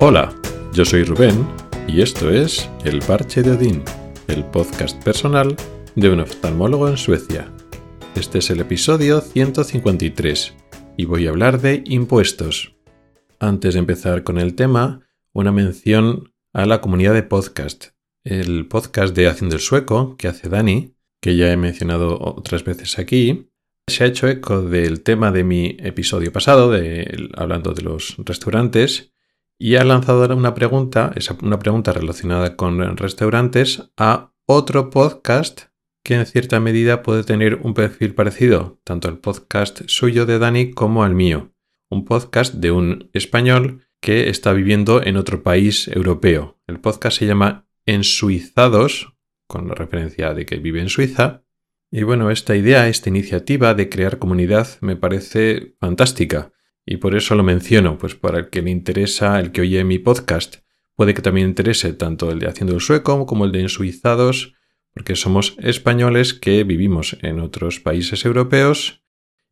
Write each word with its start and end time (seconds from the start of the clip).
Hola, 0.00 0.32
yo 0.72 0.84
soy 0.84 1.02
Rubén 1.02 1.44
y 1.88 2.02
esto 2.02 2.30
es 2.30 2.70
El 2.84 3.00
Parche 3.00 3.42
de 3.42 3.50
Odín, 3.50 3.82
el 4.28 4.44
podcast 4.44 5.02
personal 5.02 5.56
de 5.96 6.08
un 6.08 6.20
oftalmólogo 6.20 6.88
en 6.88 6.96
Suecia. 6.96 7.52
Este 8.14 8.38
es 8.38 8.48
el 8.50 8.60
episodio 8.60 9.20
153 9.20 10.54
y 10.96 11.04
voy 11.04 11.26
a 11.26 11.30
hablar 11.30 11.60
de 11.60 11.82
impuestos. 11.84 12.76
Antes 13.40 13.74
de 13.74 13.80
empezar 13.80 14.22
con 14.22 14.38
el 14.38 14.54
tema, 14.54 15.00
una 15.32 15.50
mención 15.50 16.32
a 16.52 16.64
la 16.64 16.80
comunidad 16.80 17.14
de 17.14 17.24
podcast. 17.24 17.86
El 18.22 18.68
podcast 18.68 19.16
de 19.16 19.26
Haciendo 19.26 19.56
el 19.56 19.62
Sueco, 19.62 20.16
que 20.16 20.28
hace 20.28 20.48
Dani, 20.48 20.94
que 21.20 21.34
ya 21.34 21.50
he 21.50 21.56
mencionado 21.56 22.20
otras 22.20 22.62
veces 22.62 23.00
aquí, 23.00 23.50
se 23.88 24.04
ha 24.04 24.06
hecho 24.06 24.28
eco 24.28 24.62
del 24.62 25.02
tema 25.02 25.32
de 25.32 25.42
mi 25.42 25.76
episodio 25.80 26.32
pasado, 26.32 26.70
de, 26.70 27.30
hablando 27.34 27.72
de 27.72 27.82
los 27.82 28.14
restaurantes, 28.18 29.12
y 29.58 29.76
ha 29.76 29.84
lanzado 29.84 30.34
una 30.34 30.54
pregunta, 30.54 31.12
una 31.42 31.58
pregunta 31.58 31.92
relacionada 31.92 32.56
con 32.56 32.96
restaurantes, 32.96 33.90
a 33.96 34.32
otro 34.46 34.90
podcast 34.90 35.62
que 36.04 36.14
en 36.14 36.26
cierta 36.26 36.60
medida 36.60 37.02
puede 37.02 37.24
tener 37.24 37.56
un 37.56 37.74
perfil 37.74 38.14
parecido, 38.14 38.80
tanto 38.84 39.08
al 39.08 39.18
podcast 39.18 39.82
suyo 39.86 40.26
de 40.26 40.38
Dani 40.38 40.70
como 40.70 41.02
al 41.02 41.14
mío. 41.14 41.52
Un 41.90 42.04
podcast 42.04 42.54
de 42.54 42.70
un 42.70 43.10
español 43.12 43.86
que 44.00 44.30
está 44.30 44.52
viviendo 44.52 45.02
en 45.02 45.16
otro 45.16 45.42
país 45.42 45.88
europeo. 45.88 46.58
El 46.66 46.78
podcast 46.78 47.18
se 47.18 47.26
llama 47.26 47.66
Ensuizados, 47.84 49.16
con 49.48 49.66
la 49.66 49.74
referencia 49.74 50.34
de 50.34 50.46
que 50.46 50.56
vive 50.56 50.80
en 50.80 50.88
Suiza, 50.88 51.42
y 51.90 52.02
bueno, 52.02 52.30
esta 52.30 52.54
idea, 52.54 52.86
esta 52.88 53.08
iniciativa 53.08 53.74
de 53.74 53.88
crear 53.88 54.18
comunidad 54.18 54.68
me 54.82 54.94
parece 54.94 55.74
fantástica 55.80 56.52
y 56.90 56.96
por 56.96 57.14
eso 57.14 57.34
lo 57.34 57.42
menciono, 57.42 57.98
pues 57.98 58.14
para 58.14 58.38
el 58.38 58.48
que 58.48 58.62
le 58.62 58.70
interesa, 58.70 59.38
el 59.40 59.52
que 59.52 59.60
oye 59.60 59.84
mi 59.84 59.98
podcast, 59.98 60.62
puede 60.96 61.12
que 61.12 61.20
también 61.20 61.48
interese 61.48 61.92
tanto 61.92 62.30
el 62.30 62.38
de 62.38 62.48
Haciendo 62.48 62.74
el 62.74 62.80
Sueco 62.80 63.26
como 63.26 63.44
el 63.44 63.52
de 63.52 63.60
Ensuizados, 63.60 64.54
porque 64.94 65.14
somos 65.14 65.54
españoles 65.58 66.32
que 66.32 66.64
vivimos 66.64 67.18
en 67.20 67.40
otros 67.40 67.78
países 67.78 68.24
europeos 68.24 69.04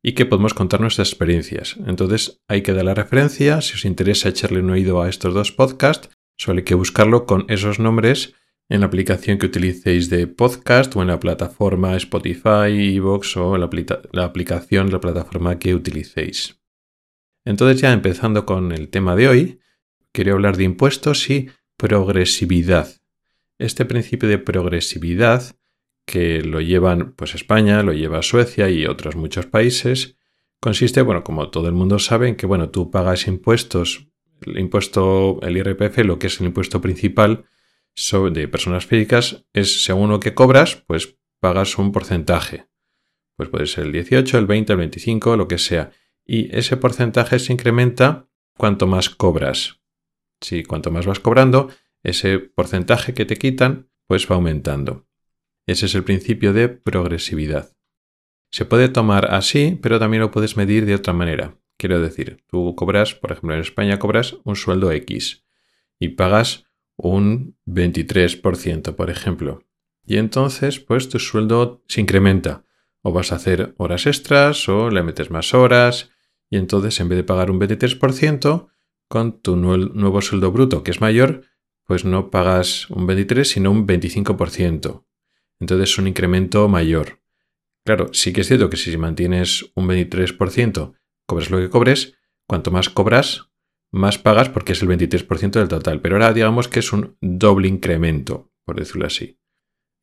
y 0.03 0.13
que 0.13 0.25
podemos 0.25 0.55
contar 0.55 0.81
nuestras 0.81 1.11
experiencias. 1.11 1.77
Entonces 1.87 2.41
hay 2.49 2.63
que 2.63 2.73
dar 2.73 2.87
la 2.87 2.95
referencia, 2.95 3.61
si 3.61 3.75
os 3.75 3.85
interesa 3.85 4.31
echarle 4.31 4.61
un 4.61 4.71
oído 4.71 5.03
a 5.03 5.11
estos 5.11 5.35
dos 5.35 5.53
podcasts, 5.53 6.09
solo 6.39 6.61
hay 6.61 6.65
que 6.65 6.75
buscarlo 6.75 7.27
con 7.27 7.45
esos 7.51 7.79
nombres 7.79 8.33
en 8.71 8.81
la 8.81 8.87
aplicación 8.87 9.37
que 9.37 9.45
utilicéis 9.45 10.09
de 10.09 10.27
podcast 10.27 10.97
o 10.97 11.03
en 11.03 11.09
la 11.09 11.21
plataforma 11.21 11.97
Spotify, 11.97 12.97
Evox 12.97 13.37
o 13.37 13.59
la, 13.59 13.69
la 14.13 14.25
aplicación, 14.25 14.91
la 14.91 15.01
plataforma 15.01 15.59
que 15.59 15.75
utilicéis. 15.75 16.57
Entonces 17.47 17.81
ya 17.81 17.93
empezando 17.93 18.45
con 18.45 18.73
el 18.73 18.91
tema 18.91 19.17
de 19.17 19.29
hoy, 19.29 19.61
quería 20.13 20.35
hablar 20.35 20.59
de 20.59 20.65
impuestos 20.65 21.31
y 21.31 21.49
progresividad. 21.79 22.89
Este 23.59 23.87
principio 23.87 24.29
de 24.29 24.39
progresividad 24.39 25.57
que 26.05 26.43
lo 26.43 26.61
llevan 26.61 27.13
pues 27.13 27.35
España, 27.35 27.83
lo 27.83 27.93
lleva 27.93 28.23
Suecia 28.23 28.69
y 28.69 28.85
otros 28.85 29.17
muchos 29.17 29.47
países, 29.47 30.17
consiste, 30.61 31.03
bueno, 31.03 31.25
como 31.25 31.51
todo 31.51 31.69
el 31.69 31.75
mundo 31.75 31.99
sabe, 31.99 32.29
en 32.29 32.37
que 32.37 32.47
bueno, 32.47 32.69
tú 32.71 32.91
pagas 32.91 33.27
impuestos, 33.27 34.09
el 34.43 34.59
impuesto, 34.59 35.41
el 35.43 35.57
IRPF, 35.57 35.99
lo 36.05 36.19
que 36.19 36.27
es 36.27 36.41
el 36.41 36.47
impuesto 36.47 36.81
principal, 36.81 37.47
de 38.33 38.49
personas 38.49 38.85
físicas 38.85 39.47
es 39.55 39.85
según 39.85 40.11
lo 40.11 40.21
que 40.21 40.35
cobras, 40.35 40.83
pues 40.87 41.17
pagas 41.41 41.79
un 41.79 41.93
porcentaje. 41.93 42.67
Pues 43.37 43.49
puede 43.49 43.67
ser 43.67 43.87
el 43.87 43.93
18, 43.93 44.37
el 44.37 44.47
20, 44.47 44.73
el 44.73 44.79
25, 44.79 45.37
lo 45.37 45.49
que 45.49 45.59
sea. 45.59 45.93
Y 46.27 46.55
ese 46.57 46.77
porcentaje 46.77 47.39
se 47.39 47.53
incrementa 47.53 48.29
cuanto 48.57 48.87
más 48.87 49.11
cobras. 49.11 49.81
Si 50.41 50.65
cuanto 50.65 50.91
más 50.91 51.07
vas 51.07 51.21
cobrando, 51.21 51.71
ese 52.03 52.39
porcentaje 52.39 53.15
que 53.15 53.25
te 53.25 53.37
quitan, 53.37 53.89
pues 54.07 54.31
va 54.31 54.37
aumentando. 54.37 55.07
Ese 55.67 55.87
es 55.87 55.95
el 55.95 56.05
principio 56.05 56.53
de 56.53 56.69
progresividad. 56.69 57.77
Se 58.51 58.65
puede 58.65 58.89
tomar 58.89 59.35
así, 59.35 59.79
pero 59.83 59.99
también 59.99 60.23
lo 60.23 60.31
puedes 60.31 60.57
medir 60.57 60.87
de 60.87 60.95
otra 60.95 61.13
manera. 61.13 61.59
Quiero 61.79 62.01
decir, 62.01 62.43
tú 62.47 62.75
cobras, 62.75 63.15
por 63.15 63.33
ejemplo, 63.33 63.55
en 63.55 63.61
España 63.61 63.99
cobras 63.99 64.37
un 64.45 64.57
sueldo 64.57 64.93
X 64.93 65.45
y 65.99 66.11
pagas 66.11 66.65
un 66.97 67.57
23%, 67.67 68.95
por 68.95 69.11
ejemplo. 69.11 69.65
Y 70.07 70.17
entonces, 70.19 70.81
pues 70.81 71.09
tu 71.09 71.19
sueldo 71.19 71.83
se 71.89 72.01
incrementa. 72.01 72.65
O 73.03 73.13
vas 73.13 73.33
a 73.33 73.37
hacer 73.37 73.75
horas 73.77 74.07
extras 74.07 74.69
o 74.69 74.91
le 74.91 75.03
metes 75.03 75.31
más 75.31 75.53
horas. 75.53 76.11
Y 76.51 76.59
entonces, 76.59 76.99
en 77.01 77.09
vez 77.09 77.17
de 77.17 77.25
pagar 77.25 77.51
un 77.51 77.61
23%, 77.61 78.69
con 79.09 79.41
tu 79.41 79.57
nuevo 79.57 80.21
sueldo 80.21 80.53
bruto, 80.53 80.83
que 80.83 80.91
es 80.91 81.01
mayor, 81.01 81.43
pues 81.85 82.05
no 82.05 82.31
pagas 82.31 82.91
un 82.91 83.07
23, 83.07 83.49
sino 83.49 83.71
un 83.71 83.87
25%. 83.87 85.05
Entonces 85.61 85.91
es 85.91 85.99
un 85.99 86.09
incremento 86.09 86.69
mayor. 86.69 87.21
Claro, 87.85 88.13
sí 88.13 88.33
que 88.33 88.41
es 88.41 88.49
cierto 88.49 88.69
que 88.69 88.77
si 88.77 88.97
mantienes 88.97 89.71
un 89.77 89.87
23%, 89.87 90.95
cobras 91.27 91.51
lo 91.51 91.59
que 91.59 91.71
cobres, 91.71 92.15
cuanto 92.49 92.71
más 92.71 92.91
cobras, 92.91 93.49
más 93.93 94.19
pagas 94.19 94.49
porque 94.49 94.73
es 94.73 94.83
el 94.83 94.89
23% 94.89 95.53
del 95.53 95.69
total. 95.69 96.01
Pero 96.01 96.17
ahora 96.17 96.33
digamos 96.33 96.69
que 96.69 96.81
es 96.81 96.93
un 96.93 97.17
doble 97.21 97.69
incremento, 97.69 98.51
por 98.65 98.79
decirlo 98.79 99.07
así. 99.07 99.39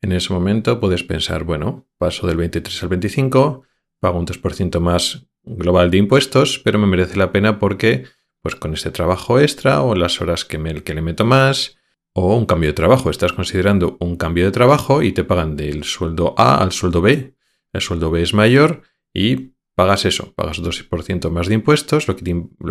En 0.01 0.13
ese 0.13 0.33
momento 0.33 0.79
puedes 0.79 1.03
pensar, 1.03 1.43
bueno, 1.43 1.87
paso 1.97 2.25
del 2.25 2.37
23 2.37 2.83
al 2.83 2.89
25, 2.89 3.63
pago 3.99 4.19
un 4.19 4.25
3% 4.25 4.79
más 4.79 5.27
global 5.43 5.91
de 5.91 5.97
impuestos, 5.97 6.59
pero 6.59 6.79
me 6.79 6.87
merece 6.87 7.17
la 7.17 7.31
pena 7.31 7.59
porque, 7.59 8.05
pues 8.41 8.55
con 8.55 8.73
este 8.73 8.91
trabajo 8.91 9.39
extra 9.39 9.81
o 9.81 9.95
las 9.95 10.21
horas 10.21 10.45
que, 10.45 10.57
me, 10.57 10.83
que 10.83 10.93
le 10.93 11.01
meto 11.01 11.25
más, 11.25 11.77
o 12.13 12.35
un 12.35 12.45
cambio 12.45 12.69
de 12.69 12.73
trabajo. 12.73 13.09
Estás 13.09 13.33
considerando 13.33 13.97
un 13.99 14.15
cambio 14.15 14.45
de 14.45 14.51
trabajo 14.51 15.01
y 15.01 15.11
te 15.11 15.23
pagan 15.23 15.55
del 15.55 15.83
sueldo 15.83 16.35
A 16.37 16.61
al 16.61 16.71
sueldo 16.71 17.01
B. 17.01 17.35
El 17.73 17.81
sueldo 17.81 18.11
B 18.11 18.21
es 18.21 18.33
mayor 18.33 18.83
y 19.13 19.53
pagas 19.75 20.05
eso, 20.05 20.33
pagas 20.35 20.61
2% 20.61 21.29
más 21.31 21.47
de 21.47 21.55
impuestos, 21.55 22.07
lo 22.07 22.15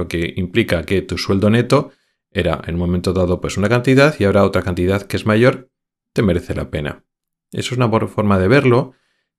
que, 0.09 0.33
implica 0.37 0.85
que 0.85 1.03
tu 1.03 1.19
sueldo 1.19 1.51
neto 1.51 1.91
era 2.31 2.63
en 2.67 2.75
un 2.75 2.81
momento 2.81 3.13
dado 3.13 3.41
pues 3.41 3.57
una 3.57 3.69
cantidad 3.69 4.15
y 4.19 4.25
ahora 4.25 4.45
otra 4.45 4.63
cantidad 4.63 5.03
que 5.03 5.17
es 5.17 5.27
mayor, 5.27 5.71
te 6.13 6.23
merece 6.23 6.55
la 6.55 6.71
pena. 6.71 7.05
Eso 7.51 7.75
es 7.75 7.77
una 7.77 7.87
buena 7.87 8.07
forma 8.07 8.39
de 8.39 8.49
verlo, 8.49 8.95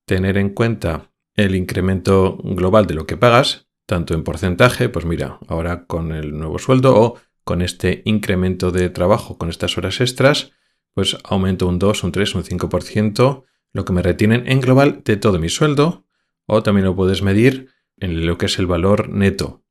tener 0.05 0.38
en 0.38 0.50
cuenta 0.50 1.12
el 1.35 1.55
incremento 1.55 2.38
global 2.44 2.85
de 2.85 2.94
lo 2.94 3.05
que 3.05 3.17
pagas, 3.17 3.67
tanto 3.85 4.13
en 4.13 4.23
porcentaje, 4.23 4.89
pues 4.89 5.05
mira, 5.05 5.39
ahora 5.47 5.85
con 5.85 6.11
el 6.11 6.38
nuevo 6.38 6.59
sueldo 6.59 6.95
o 6.95 7.19
con 7.44 7.61
este 7.61 8.01
incremento 8.05 8.71
de 8.71 8.89
trabajo, 8.89 9.38
con 9.38 9.49
estas 9.49 9.77
horas 9.77 9.99
extras, 9.99 10.51
pues 10.94 11.17
aumento 11.23 11.67
un 11.67 11.79
2, 11.79 12.03
un 12.03 12.11
3, 12.11 12.35
un 12.35 12.44
5%, 12.44 13.44
lo 13.73 13.85
que 13.85 13.94
me 13.94 14.01
retienen 14.01 14.44
en 14.47 14.61
global 14.61 15.01
de 15.03 15.17
todo 15.17 15.39
mi 15.39 15.49
sueldo, 15.49 16.05
o 16.45 16.63
también 16.63 16.85
lo 16.85 16.95
puedes 16.95 17.23
medir 17.23 17.69
en 17.97 18.25
lo 18.25 18.38
que 18.38 18.45
es 18.45 18.59
el 18.59 18.67
valor 18.67 19.09
neto. 19.09 19.63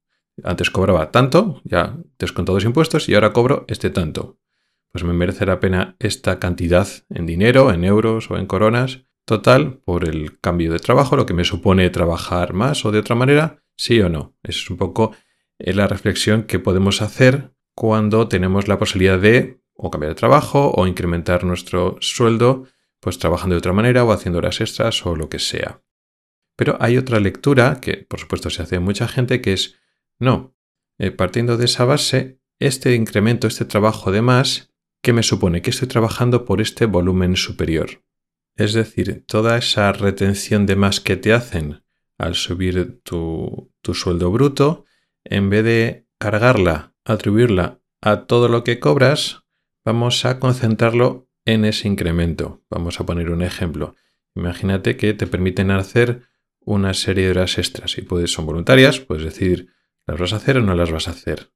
Antes 0.43 0.71
cobraba 0.71 1.11
tanto, 1.11 1.61
ya 1.65 1.99
descontados 2.19 2.65
impuestos, 2.65 3.09
y 3.09 3.15
ahora 3.15 3.33
cobro 3.33 3.65
este 3.69 3.91
tanto. 3.91 4.39
Pues 4.91 5.05
me 5.05 5.13
merece 5.13 5.47
la 5.47 5.61
pena 5.61 5.97
esta 6.01 6.39
cantidad 6.39 6.89
en 7.11 7.27
dinero, 7.27 7.73
en 7.73 7.85
euros 7.85 8.31
o 8.31 8.37
en 8.37 8.47
coronas, 8.47 9.05
total, 9.25 9.79
por 9.85 10.09
el 10.09 10.39
cambio 10.41 10.73
de 10.73 10.79
trabajo, 10.79 11.17
lo 11.17 11.27
que 11.27 11.35
me 11.35 11.45
supone 11.45 11.91
trabajar 11.91 12.53
más 12.53 12.85
o 12.85 12.93
de 12.93 12.99
otra 12.99 13.15
manera, 13.15 13.63
sí 13.77 14.01
o 14.01 14.09
no. 14.09 14.37
Esa 14.43 14.59
es 14.59 14.71
un 14.71 14.77
poco 14.77 15.13
eh, 15.59 15.73
la 15.73 15.87
reflexión 15.87 16.45
que 16.45 16.59
podemos 16.59 17.03
hacer 17.03 17.55
cuando 17.75 18.29
tenemos 18.29 18.69
la 18.69 18.79
posibilidad 18.79 19.19
de 19.19 19.61
o 19.75 19.91
cambiar 19.91 20.13
de 20.13 20.19
trabajo 20.19 20.73
o 20.75 20.87
incrementar 20.87 21.45
nuestro 21.45 21.97
sueldo, 22.01 22.67
pues 23.01 23.19
trabajando 23.19 23.55
de 23.55 23.59
otra 23.59 23.73
manera 23.73 24.05
o 24.05 24.13
haciendo 24.13 24.39
horas 24.39 24.61
extras 24.61 25.05
o 25.07 25.17
lo 25.17 25.29
que 25.29 25.39
sea. 25.39 25.83
Pero 26.57 26.77
hay 26.81 26.99
otra 26.99 27.19
lectura, 27.19 27.81
que 27.81 28.07
por 28.09 28.21
supuesto 28.21 28.51
se 28.51 28.63
hace 28.63 28.79
mucha 28.79 29.09
gente, 29.09 29.41
que 29.41 29.55
es, 29.55 29.77
no, 30.19 30.55
eh, 30.99 31.11
partiendo 31.11 31.57
de 31.57 31.65
esa 31.65 31.85
base, 31.85 32.41
este 32.61 32.95
incremento, 32.95 33.47
este 33.47 33.65
trabajo 33.65 34.13
de 34.13 34.23
más, 34.23 34.73
¿qué 35.03 35.13
me 35.13 35.23
supone? 35.23 35.63
Que 35.63 35.71
estoy 35.71 35.89
trabajando 35.89 36.45
por 36.45 36.61
este 36.61 36.87
volumen 36.87 37.37
superior. 37.37 38.03
Es 38.57 38.75
decir, 38.75 39.25
toda 39.27 39.57
esa 39.57 39.93
retención 39.93 40.67
de 40.67 40.77
más 40.77 41.01
que 41.01 41.17
te 41.17 41.33
hacen 41.33 41.83
al 42.19 42.35
subir 42.35 43.01
tu, 43.03 43.73
sueldo 43.83 44.31
bruto, 44.31 44.85
en 45.25 45.51
vez 45.51 45.65
de 45.65 46.07
cargarla, 46.19 46.95
atribuirla 47.05 47.81
a 48.01 48.27
todo 48.27 48.49
lo 48.49 48.63
que 48.65 48.79
cobras, 48.79 49.45
vamos 49.85 50.25
a 50.25 50.39
concentrarlo 50.39 51.29
en 51.45 51.65
ese 51.65 51.89
incremento. 51.89 52.63
Vamos 52.71 53.01
a 53.01 53.07
poner 53.07 53.31
un 53.31 53.43
ejemplo. 53.43 53.97
Imagínate 54.35 54.97
que 54.97 55.15
te 55.15 55.27
permiten 55.27 55.71
hacer 55.71 56.23
una 56.61 56.95
serie 56.95 57.25
de 57.25 57.31
horas 57.33 57.59
extras 57.59 57.99
y 57.99 58.03
puedes, 58.03 58.33
son 58.33 58.47
voluntarias, 58.47 59.01
puedes 59.01 59.25
decidir 59.25 59.69
las 60.07 60.19
vas 60.19 60.33
a 60.33 60.37
hacer 60.37 60.59
o 60.59 60.63
no 60.63 60.75
las 60.75 60.91
vas 60.91 61.09
a 61.09 61.13
hacer. 61.13 61.53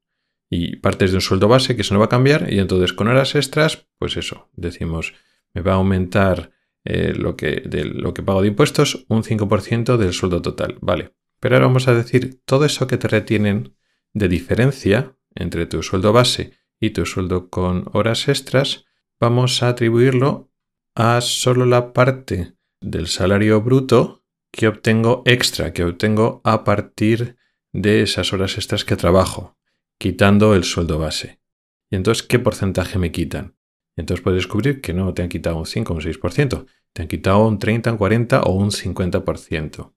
Y 0.49 0.77
partes 0.77 1.11
de 1.11 1.17
un 1.17 1.21
sueldo 1.21 1.47
base 1.47 1.75
que 1.75 1.81
eso 1.81 1.93
no 1.93 1.99
va 1.99 2.05
a 2.05 2.09
cambiar 2.09 2.51
y 2.51 2.59
entonces 2.59 2.93
con 2.93 3.07
horas 3.07 3.35
extras, 3.35 3.87
pues 3.97 4.17
eso, 4.17 4.49
decimos, 4.53 5.13
me 5.53 5.61
va 5.61 5.73
a 5.73 5.75
aumentar 5.75 6.51
eh, 6.89 7.13
lo, 7.13 7.35
que, 7.35 7.63
de 7.65 7.83
lo 7.83 8.13
que 8.13 8.23
pago 8.23 8.41
de 8.41 8.47
impuestos 8.47 9.05
un 9.09 9.21
5% 9.21 9.97
del 9.97 10.13
sueldo 10.13 10.41
total. 10.41 10.77
Vale. 10.79 11.13
Pero 11.41 11.55
ahora 11.55 11.67
vamos 11.67 11.89
a 11.89 11.93
decir 11.93 12.39
todo 12.45 12.63
eso 12.63 12.87
que 12.87 12.97
te 12.97 13.09
retienen 13.09 13.75
de 14.13 14.29
diferencia 14.29 15.17
entre 15.35 15.65
tu 15.65 15.83
sueldo 15.83 16.13
base 16.13 16.53
y 16.79 16.91
tu 16.91 17.05
sueldo 17.05 17.49
con 17.49 17.89
horas 17.91 18.29
extras, 18.29 18.85
vamos 19.19 19.61
a 19.63 19.67
atribuirlo 19.67 20.49
a 20.95 21.19
solo 21.19 21.65
la 21.65 21.91
parte 21.91 22.53
del 22.79 23.07
salario 23.07 23.59
bruto 23.61 24.23
que 24.49 24.69
obtengo 24.69 25.23
extra, 25.25 25.73
que 25.73 25.83
obtengo 25.83 26.39
a 26.45 26.63
partir 26.63 27.35
de 27.73 28.01
esas 28.01 28.31
horas 28.31 28.55
extras 28.55 28.85
que 28.85 28.95
trabajo, 28.95 29.57
quitando 29.99 30.55
el 30.55 30.63
sueldo 30.63 30.99
base. 30.99 31.41
Y 31.89 31.97
entonces, 31.97 32.25
¿qué 32.25 32.39
porcentaje 32.39 32.97
me 32.97 33.11
quitan? 33.11 33.56
Entonces 33.97 34.23
puedes 34.23 34.37
descubrir 34.37 34.79
que 34.79 34.93
no 34.93 35.13
te 35.13 35.23
han 35.23 35.29
quitado 35.29 35.57
un 35.57 35.65
5 35.65 35.91
o 35.91 35.95
un 35.95 36.01
6%, 36.01 36.65
te 36.93 37.01
han 37.01 37.07
quitado 37.07 37.45
un 37.47 37.59
30, 37.59 37.91
un 37.91 37.97
40 37.97 38.43
o 38.43 38.51
un 38.53 38.71
50%. 38.71 39.93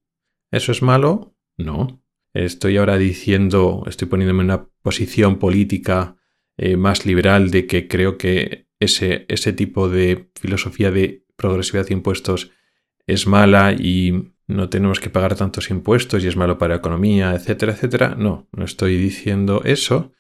¿Eso 0.51 0.73
es 0.73 0.83
malo? 0.83 1.37
No. 1.57 2.03
Estoy 2.33 2.79
ahora 2.79 2.97
diciendo, 2.97 3.85
estoy 3.87 4.09
poniéndome 4.09 4.43
en 4.43 4.47
una 4.47 4.69
posición 4.83 5.39
política 5.39 6.17
eh, 6.57 6.77
más 6.77 7.07
liberal 7.07 7.51
de 7.51 7.67
que 7.67 7.89
creo 7.89 8.17
que 8.19 8.69
ese, 8.81 9.27
ese 9.29 9.53
tipo 9.53 9.89
de 9.89 10.31
filosofía 10.35 10.91
de 10.91 11.25
progresividad 11.37 11.87
de 11.87 11.95
impuestos 11.95 12.51
es 13.07 13.27
mala 13.27 13.73
y 13.73 14.33
no 14.47 14.69
tenemos 14.69 15.01
que 15.01 15.11
pagar 15.11 15.37
tantos 15.37 15.71
impuestos 15.71 16.25
y 16.25 16.29
es 16.29 16.37
malo 16.37 16.59
para 16.59 16.75
la 16.75 16.79
economía, 16.79 17.35
etcétera, 17.35 17.73
etcétera. 17.73 18.15
No, 18.17 18.49
no 18.53 18.65
estoy 18.65 18.97
diciendo 18.97 19.63
eso. 19.65 20.13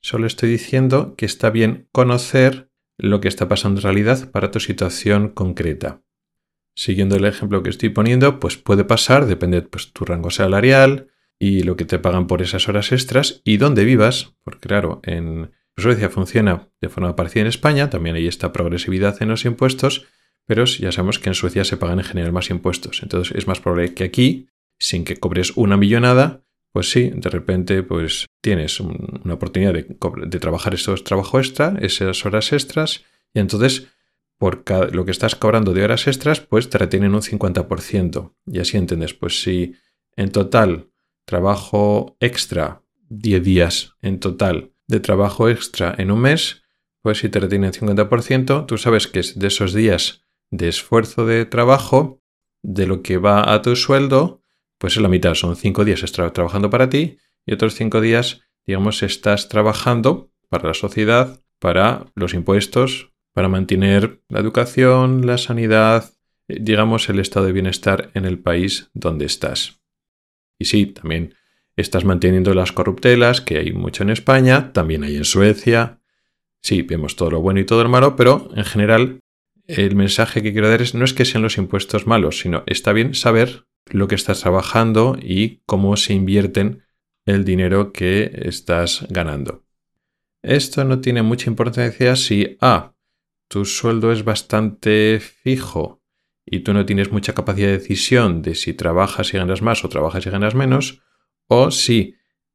Solo 0.00 0.26
estoy 0.26 0.50
diciendo 0.50 1.14
que 1.16 1.26
está 1.26 1.50
bien 1.50 1.88
conocer 1.92 2.67
lo 2.98 3.20
que 3.20 3.28
está 3.28 3.48
pasando 3.48 3.78
en 3.78 3.84
realidad 3.84 4.30
para 4.30 4.50
tu 4.50 4.60
situación 4.60 5.28
concreta. 5.28 6.02
Siguiendo 6.74 7.16
el 7.16 7.24
ejemplo 7.24 7.62
que 7.62 7.70
estoy 7.70 7.88
poniendo, 7.88 8.38
pues 8.40 8.56
puede 8.56 8.84
pasar, 8.84 9.26
depende 9.26 9.60
de 9.60 9.68
pues, 9.68 9.92
tu 9.92 10.04
rango 10.04 10.30
salarial 10.30 11.08
y 11.38 11.62
lo 11.62 11.76
que 11.76 11.84
te 11.84 11.98
pagan 11.98 12.26
por 12.26 12.42
esas 12.42 12.68
horas 12.68 12.92
extras 12.92 13.40
y 13.44 13.56
dónde 13.56 13.84
vivas, 13.84 14.34
porque 14.42 14.68
claro, 14.68 15.00
en 15.04 15.52
Suecia 15.76 16.10
funciona 16.10 16.68
de 16.80 16.88
forma 16.88 17.14
parecida 17.14 17.42
en 17.42 17.46
España, 17.48 17.88
también 17.88 18.16
hay 18.16 18.26
esta 18.26 18.52
progresividad 18.52 19.22
en 19.22 19.28
los 19.28 19.44
impuestos, 19.44 20.06
pero 20.46 20.64
ya 20.64 20.90
sabemos 20.90 21.18
que 21.18 21.28
en 21.28 21.34
Suecia 21.34 21.64
se 21.64 21.76
pagan 21.76 21.98
en 21.98 22.04
general 22.04 22.32
más 22.32 22.50
impuestos. 22.50 23.02
Entonces 23.02 23.36
es 23.36 23.46
más 23.46 23.60
probable 23.60 23.94
que 23.94 24.04
aquí, 24.04 24.48
sin 24.78 25.04
que 25.04 25.16
cobres 25.16 25.52
una 25.56 25.76
millonada, 25.76 26.42
pues 26.72 26.90
sí, 26.90 27.10
de 27.14 27.30
repente 27.30 27.82
pues 27.82 28.26
tienes 28.40 28.80
una 28.80 29.34
oportunidad 29.34 29.74
de, 29.74 30.38
trabajar 30.38 30.74
estos 30.74 31.04
trabajos 31.04 31.46
extra, 31.48 31.76
esas 31.80 32.24
horas 32.24 32.52
extras, 32.52 33.04
y 33.34 33.40
entonces 33.40 33.88
por 34.38 34.64
lo 34.94 35.04
que 35.04 35.10
estás 35.10 35.34
cobrando 35.34 35.74
de 35.74 35.82
horas 35.82 36.06
extras, 36.06 36.40
pues 36.40 36.70
te 36.70 36.78
retienen 36.78 37.14
un 37.14 37.22
50%. 37.22 38.34
Y 38.46 38.60
así 38.60 38.76
entiendes, 38.76 39.12
pues 39.12 39.42
si 39.42 39.74
en 40.16 40.30
total 40.30 40.90
trabajo 41.24 42.16
extra 42.20 42.82
10 43.08 43.42
días 43.42 43.96
en 44.00 44.20
total 44.20 44.72
de 44.86 45.00
trabajo 45.00 45.48
extra 45.48 45.94
en 45.98 46.12
un 46.12 46.20
mes, 46.20 46.62
pues 47.02 47.18
si 47.18 47.28
te 47.28 47.40
retienen 47.40 47.72
50%, 47.72 48.66
tú 48.66 48.78
sabes 48.78 49.08
que 49.08 49.22
de 49.34 49.46
esos 49.46 49.74
días 49.74 50.24
de 50.50 50.68
esfuerzo 50.68 51.26
de 51.26 51.44
trabajo, 51.44 52.22
de 52.62 52.86
lo 52.86 53.02
que 53.02 53.18
va 53.18 53.52
a 53.52 53.60
tu 53.62 53.76
sueldo, 53.76 54.37
pues 54.78 54.96
es 54.96 55.02
la 55.02 55.08
mitad, 55.08 55.34
son 55.34 55.56
cinco 55.56 55.84
días 55.84 56.00
trabajando 56.12 56.70
para 56.70 56.88
ti 56.88 57.18
y 57.44 57.52
otros 57.52 57.74
cinco 57.74 58.00
días, 58.00 58.42
digamos, 58.66 59.02
estás 59.02 59.48
trabajando 59.48 60.30
para 60.48 60.68
la 60.68 60.74
sociedad, 60.74 61.40
para 61.58 62.06
los 62.14 62.34
impuestos, 62.34 63.12
para 63.32 63.48
mantener 63.48 64.20
la 64.28 64.40
educación, 64.40 65.26
la 65.26 65.38
sanidad, 65.38 66.12
eh, 66.48 66.58
digamos, 66.60 67.08
el 67.08 67.18
estado 67.18 67.46
de 67.46 67.52
bienestar 67.52 68.10
en 68.14 68.24
el 68.24 68.38
país 68.38 68.90
donde 68.94 69.26
estás. 69.26 69.80
Y 70.58 70.64
sí, 70.64 70.86
también 70.86 71.34
estás 71.76 72.04
manteniendo 72.04 72.54
las 72.54 72.72
corruptelas, 72.72 73.40
que 73.40 73.58
hay 73.58 73.72
mucho 73.72 74.02
en 74.02 74.10
España, 74.10 74.72
también 74.72 75.04
hay 75.04 75.16
en 75.16 75.24
Suecia. 75.24 76.00
Sí, 76.60 76.82
vemos 76.82 77.14
todo 77.14 77.30
lo 77.30 77.40
bueno 77.40 77.60
y 77.60 77.64
todo 77.64 77.84
lo 77.84 77.88
malo, 77.88 78.16
pero 78.16 78.50
en 78.56 78.64
general 78.64 79.20
el 79.68 79.94
mensaje 79.94 80.42
que 80.42 80.52
quiero 80.52 80.68
dar 80.68 80.82
es 80.82 80.94
no 80.94 81.04
es 81.04 81.12
que 81.12 81.24
sean 81.24 81.42
los 81.42 81.58
impuestos 81.58 82.06
malos, 82.06 82.40
sino 82.40 82.64
está 82.66 82.92
bien 82.92 83.14
saber 83.14 83.67
lo 83.90 84.08
que 84.08 84.14
estás 84.14 84.40
trabajando 84.40 85.16
y 85.20 85.62
cómo 85.66 85.96
se 85.96 86.14
invierten 86.14 86.82
el 87.26 87.44
dinero 87.44 87.92
que 87.92 88.30
estás 88.44 89.06
ganando. 89.10 89.64
Esto 90.42 90.84
no 90.84 91.00
tiene 91.00 91.22
mucha 91.22 91.50
importancia 91.50 92.16
si 92.16 92.56
A, 92.60 92.94
tu 93.48 93.64
sueldo 93.64 94.12
es 94.12 94.24
bastante 94.24 95.20
fijo 95.20 96.02
y 96.44 96.60
tú 96.60 96.72
no 96.72 96.86
tienes 96.86 97.12
mucha 97.12 97.34
capacidad 97.34 97.68
de 97.68 97.78
decisión 97.78 98.42
de 98.42 98.54
si 98.54 98.72
trabajas 98.72 99.34
y 99.34 99.38
ganas 99.38 99.62
más 99.62 99.84
o 99.84 99.88
trabajas 99.88 100.26
y 100.26 100.30
ganas 100.30 100.54
menos, 100.54 101.02
o 101.46 101.70
si 101.70 102.14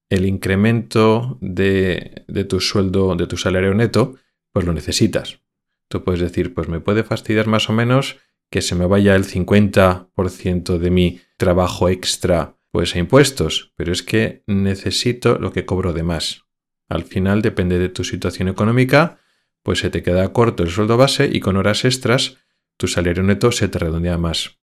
el 0.10 0.26
incremento 0.26 1.38
de, 1.42 2.24
de 2.28 2.44
tu 2.46 2.60
sueldo, 2.60 3.16
de 3.16 3.28
tu 3.28 3.38
salario 3.38 3.74
neto, 3.74 4.16
pues 4.52 4.66
lo 4.66 4.74
necesitas. 4.74 5.42
Tú 5.88 6.04
puedes 6.04 6.22
decir, 6.22 6.54
pues 6.54 6.68
me 6.68 6.80
puede 6.80 7.04
fastidiar 7.04 7.48
más 7.48 7.70
o 7.70 7.74
menos 7.74 8.18
que 8.54 8.62
se 8.62 8.76
me 8.76 8.86
vaya 8.86 9.16
el 9.16 9.26
50% 9.26 10.78
de 10.78 10.92
mi 10.92 11.22
trabajo 11.38 11.90
extra 11.90 12.56
pues 12.70 12.96
a 12.96 13.00
impuestos, 13.00 13.74
pero 13.76 13.92
es 13.92 14.04
que 14.04 14.44
necesito 14.46 15.40
lo 15.40 15.52
que 15.52 15.66
cobro 15.66 15.92
de 15.92 16.04
más. 16.04 16.44
Al 16.88 17.04
final 17.04 17.42
depende 17.42 17.80
de 17.80 17.90
tu 17.90 18.04
situación 18.04 18.50
económica, 18.50 19.18
pues 19.64 19.80
se 19.80 19.90
te 19.90 20.04
queda 20.04 20.34
corto 20.34 20.62
el 20.62 20.70
sueldo 20.70 20.98
base 20.98 21.32
y 21.34 21.40
con 21.40 21.58
horas 21.58 21.84
extras 21.84 22.38
tu 22.78 22.88
salario 22.88 23.24
neto 23.24 23.52
se 23.52 23.70
te 23.70 23.80
redondea 23.80 24.20
más. 24.20 24.60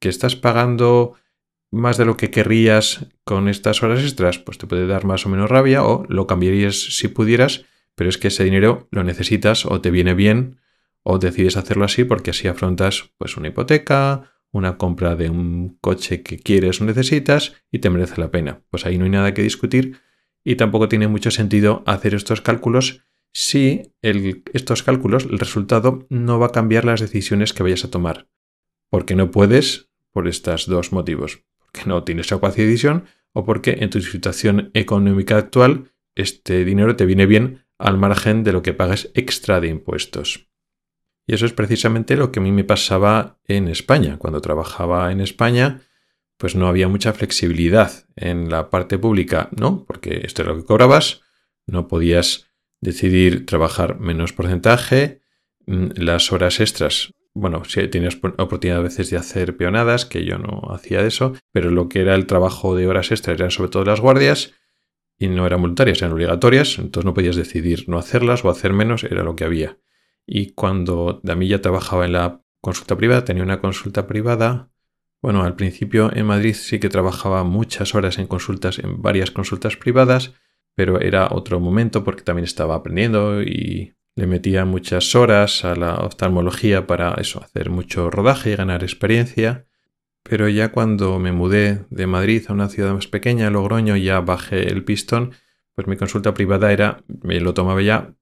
¿Que 0.00 0.10
estás 0.10 0.36
pagando 0.36 1.14
más 1.72 1.96
de 1.96 2.04
lo 2.04 2.16
que 2.16 2.30
querrías 2.30 3.08
con 3.24 3.48
estas 3.48 3.82
horas 3.82 4.04
extras? 4.04 4.38
Pues 4.38 4.58
te 4.58 4.68
puede 4.68 4.86
dar 4.86 5.06
más 5.06 5.26
o 5.26 5.28
menos 5.28 5.50
rabia 5.50 5.82
o 5.82 6.06
lo 6.08 6.28
cambiarías 6.28 6.76
si 6.76 7.08
pudieras, 7.08 7.64
pero 7.96 8.08
es 8.08 8.16
que 8.16 8.28
ese 8.28 8.44
dinero 8.44 8.86
lo 8.92 9.02
necesitas 9.02 9.66
o 9.66 9.80
te 9.80 9.90
viene 9.90 10.14
bien 10.14 10.60
o 11.04 11.18
decides 11.18 11.56
hacerlo 11.56 11.84
así 11.84 12.02
porque 12.02 12.30
así 12.30 12.48
afrontas 12.48 13.12
pues 13.16 13.36
una 13.36 13.48
hipoteca, 13.48 14.32
una 14.50 14.76
compra 14.76 15.14
de 15.14 15.30
un 15.30 15.78
coche 15.80 16.22
que 16.22 16.38
quieres 16.38 16.80
o 16.80 16.84
necesitas 16.84 17.54
y 17.70 17.78
te 17.78 17.90
merece 17.90 18.20
la 18.20 18.32
pena. 18.32 18.62
Pues 18.70 18.86
ahí 18.86 18.98
no 18.98 19.04
hay 19.04 19.10
nada 19.10 19.34
que 19.34 19.42
discutir 19.42 20.00
y 20.42 20.56
tampoco 20.56 20.88
tiene 20.88 21.06
mucho 21.06 21.30
sentido 21.30 21.84
hacer 21.86 22.14
estos 22.14 22.40
cálculos 22.40 23.04
si 23.36 23.92
estos 24.00 24.84
cálculos, 24.84 25.24
el 25.24 25.40
resultado 25.40 26.06
no 26.08 26.38
va 26.38 26.46
a 26.46 26.52
cambiar 26.52 26.84
las 26.84 27.00
decisiones 27.00 27.52
que 27.52 27.64
vayas 27.64 27.84
a 27.84 27.90
tomar. 27.90 28.28
Porque 28.90 29.16
no 29.16 29.32
puedes 29.32 29.90
por 30.12 30.28
estos 30.28 30.66
dos 30.66 30.92
motivos. 30.92 31.42
Porque 31.58 31.82
no 31.86 32.04
tienes 32.04 32.28
capacidad 32.28 32.64
de 32.64 32.70
decisión 32.70 33.04
o 33.32 33.44
porque 33.44 33.78
en 33.80 33.90
tu 33.90 34.00
situación 34.00 34.70
económica 34.72 35.36
actual 35.36 35.92
este 36.14 36.64
dinero 36.64 36.94
te 36.94 37.06
viene 37.06 37.26
bien 37.26 37.66
al 37.76 37.98
margen 37.98 38.44
de 38.44 38.52
lo 38.52 38.62
que 38.62 38.72
pagues 38.72 39.10
extra 39.14 39.60
de 39.60 39.66
impuestos. 39.66 40.48
Y 41.26 41.34
eso 41.34 41.46
es 41.46 41.52
precisamente 41.52 42.16
lo 42.16 42.30
que 42.30 42.40
a 42.40 42.42
mí 42.42 42.52
me 42.52 42.64
pasaba 42.64 43.38
en 43.46 43.68
España. 43.68 44.18
Cuando 44.18 44.40
trabajaba 44.40 45.10
en 45.10 45.20
España, 45.20 45.82
pues 46.36 46.54
no 46.56 46.66
había 46.66 46.88
mucha 46.88 47.12
flexibilidad 47.12 48.06
en 48.16 48.50
la 48.50 48.70
parte 48.70 48.98
pública, 48.98 49.48
¿no? 49.56 49.84
Porque 49.84 50.22
esto 50.24 50.42
es 50.42 50.48
lo 50.48 50.56
que 50.56 50.64
cobrabas, 50.64 51.22
no 51.66 51.88
podías 51.88 52.46
decidir 52.80 53.46
trabajar 53.46 53.98
menos 53.98 54.32
porcentaje, 54.32 55.20
mm, 55.66 55.92
las 55.96 56.32
horas 56.32 56.60
extras. 56.60 57.12
Bueno, 57.32 57.64
si 57.64 57.88
tenías 57.88 58.18
oportunidad 58.38 58.78
a 58.78 58.82
veces 58.82 59.10
de 59.10 59.16
hacer 59.16 59.56
peonadas, 59.56 60.04
que 60.04 60.24
yo 60.24 60.38
no 60.38 60.68
hacía 60.70 61.00
eso, 61.00 61.34
pero 61.50 61.70
lo 61.70 61.88
que 61.88 62.00
era 62.00 62.14
el 62.14 62.26
trabajo 62.26 62.76
de 62.76 62.86
horas 62.86 63.10
extras 63.10 63.38
eran 63.38 63.50
sobre 63.50 63.70
todo 63.70 63.84
las 63.84 64.00
guardias 64.00 64.52
y 65.18 65.28
no 65.28 65.46
eran 65.46 65.62
voluntarias, 65.62 65.98
eran 65.98 66.12
obligatorias, 66.12 66.78
entonces 66.78 67.06
no 67.06 67.14
podías 67.14 67.36
decidir 67.36 67.88
no 67.88 67.98
hacerlas 67.98 68.44
o 68.44 68.50
hacer 68.50 68.72
menos, 68.72 69.04
era 69.04 69.24
lo 69.24 69.34
que 69.34 69.44
había. 69.44 69.78
Y 70.26 70.52
cuando 70.52 71.20
ya 71.22 71.60
trabajaba 71.60 72.04
en 72.06 72.12
la 72.12 72.40
consulta 72.60 72.96
privada, 72.96 73.24
tenía 73.24 73.42
una 73.42 73.60
consulta 73.60 74.06
privada. 74.06 74.70
Bueno, 75.20 75.42
al 75.42 75.56
principio 75.56 76.10
en 76.14 76.26
Madrid 76.26 76.54
sí 76.54 76.78
que 76.78 76.88
trabajaba 76.88 77.44
muchas 77.44 77.94
horas 77.94 78.18
en 78.18 78.26
consultas, 78.26 78.78
en 78.78 79.02
varias 79.02 79.30
consultas 79.30 79.76
privadas, 79.76 80.34
pero 80.74 81.00
era 81.00 81.28
otro 81.30 81.60
momento 81.60 82.04
porque 82.04 82.22
también 82.22 82.44
estaba 82.44 82.74
aprendiendo 82.74 83.42
y 83.42 83.94
le 84.16 84.26
metía 84.26 84.64
muchas 84.64 85.14
horas 85.14 85.64
a 85.64 85.74
la 85.74 85.96
oftalmología 85.96 86.86
para 86.86 87.14
eso, 87.14 87.42
hacer 87.42 87.70
mucho 87.70 88.10
rodaje 88.10 88.52
y 88.52 88.56
ganar 88.56 88.82
experiencia. 88.82 89.66
Pero 90.22 90.48
ya 90.48 90.72
cuando 90.72 91.18
me 91.18 91.32
mudé 91.32 91.84
de 91.90 92.06
Madrid 92.06 92.44
a 92.48 92.52
una 92.52 92.68
ciudad 92.68 92.94
más 92.94 93.06
pequeña, 93.06 93.50
Logroño, 93.50 93.96
ya 93.96 94.20
bajé 94.20 94.68
el 94.68 94.84
pistón, 94.84 95.32
pues 95.74 95.86
mi 95.86 95.96
consulta 95.96 96.32
privada 96.32 96.72
era, 96.72 97.02
me 97.22 97.40
lo 97.40 97.52
tomaba 97.52 97.82
ya 97.82 98.14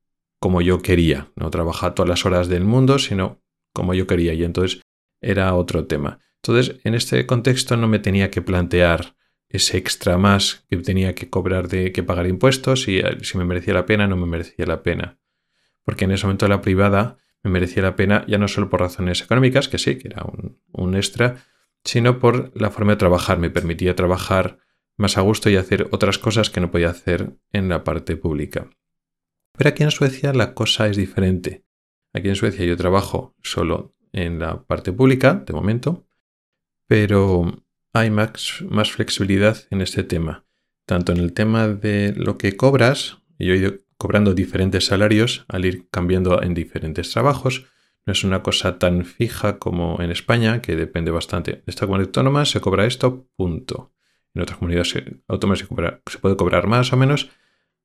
como 0.43 0.61
yo 0.61 0.83
quería, 0.83 1.31
no 1.37 1.51
trabajar 1.51 1.95
todas 1.95 2.09
las 2.09 2.27
horas 2.27 2.49
del 2.49 2.65
mundo, 2.65 2.99
sino 2.99 3.41
como 3.73 3.95
yo 3.95 4.09
quería 4.09 4.35
y 4.35 4.43
entonces 4.43 4.83
era 5.21 5.55
otro 5.55 5.87
tema. 5.87 6.19
Entonces, 6.43 6.81
en 6.83 6.95
este 6.95 7.25
contexto 7.27 7.77
no 7.77 7.87
me 7.87 8.01
tenía 8.01 8.29
que 8.29 8.43
plantear 8.43 9.15
ese 9.49 9.77
extra 9.77 10.19
más 10.19 10.65
que 10.69 10.79
tenía 10.79 11.15
que 11.15 11.31
cobrar 11.31 11.69
de 11.69 11.93
que 11.93 12.03
pagar 12.03 12.27
impuestos 12.27 12.89
y 12.89 12.99
eh, 12.99 13.19
si 13.23 13.39
me 13.39 13.45
merecía 13.45 13.73
la 13.73 13.87
pena 13.87 14.09
no 14.09 14.17
me 14.17 14.27
merecía 14.27 14.67
la 14.67 14.83
pena. 14.83 15.21
Porque 15.85 16.07
en 16.07 16.11
ese 16.11 16.27
momento 16.27 16.49
la 16.49 16.61
privada 16.61 17.19
me 17.45 17.51
merecía 17.53 17.85
la 17.85 17.95
pena 17.95 18.25
ya 18.27 18.39
no 18.39 18.49
solo 18.49 18.69
por 18.69 18.81
razones 18.81 19.23
económicas, 19.23 19.69
que 19.69 19.79
sí, 19.79 19.97
que 19.97 20.09
era 20.09 20.25
un, 20.25 20.59
un 20.73 20.97
extra, 20.97 21.37
sino 21.85 22.19
por 22.19 22.51
la 22.61 22.71
forma 22.71 22.93
de 22.93 22.97
trabajar. 22.97 23.39
Me 23.39 23.51
permitía 23.51 23.95
trabajar 23.95 24.59
más 24.97 25.17
a 25.19 25.21
gusto 25.21 25.51
y 25.51 25.55
hacer 25.55 25.87
otras 25.93 26.19
cosas 26.19 26.51
que 26.51 26.61
no 26.61 26.73
podía 26.73 26.91
hacer 26.91 27.37
en 27.53 27.69
la 27.69 27.85
parte 27.85 28.17
pública. 28.17 28.69
Pero 29.57 29.71
aquí 29.71 29.83
en 29.83 29.91
Suecia 29.91 30.33
la 30.33 30.55
cosa 30.55 30.89
es 30.89 30.97
diferente. 30.97 31.65
Aquí 32.13 32.29
en 32.29 32.37
Suecia 32.37 32.65
yo 32.65 32.77
trabajo 32.77 33.35
solo 33.43 33.95
en 34.13 34.39
la 34.39 34.63
parte 34.65 34.93
pública, 34.93 35.43
de 35.47 35.53
momento, 35.53 36.07
pero 36.87 37.65
hay 37.93 38.11
más, 38.11 38.63
flexibilidad 38.91 39.59
en 39.71 39.81
este 39.81 40.05
tema. 40.05 40.45
Tanto 40.87 41.13
en 41.13 41.19
el 41.19 41.33
tema 41.33 41.69
de 41.69 42.13
lo 42.17 42.39
que 42.39 42.57
cobras, 42.57 43.19
yo 43.39 43.55
he 43.55 43.59
ido 43.59 43.75
cobrando 43.97 44.35
diferentes 44.35 44.87
salarios 44.87 45.45
al 45.49 45.65
ir 45.65 45.89
cambiando 45.91 46.43
en 46.43 46.55
diferentes 46.55 47.11
trabajos, 47.13 47.67
no 48.05 48.13
es 48.13 48.25
una 48.25 48.43
cosa 48.43 48.79
tan 48.79 49.05
fija 49.05 49.59
como 49.59 50.03
en 50.03 50.11
España, 50.11 50.61
que 50.61 50.75
depende 50.75 51.13
bastante. 51.13 51.53
En 51.53 51.63
esta 51.67 51.87
comunidad 51.87 52.09
autónoma 52.09 52.45
se 52.47 52.61
cobra 52.61 52.85
esto, 52.85 53.29
punto. 53.37 53.95
En 54.35 54.43
otras 54.43 54.59
comunidades 54.59 54.95
autónomas 55.29 55.61
se 55.61 56.19
puede 56.19 56.37
cobrar 56.37 56.67
más 56.67 56.93
o 56.93 56.97
menos. 56.97 57.31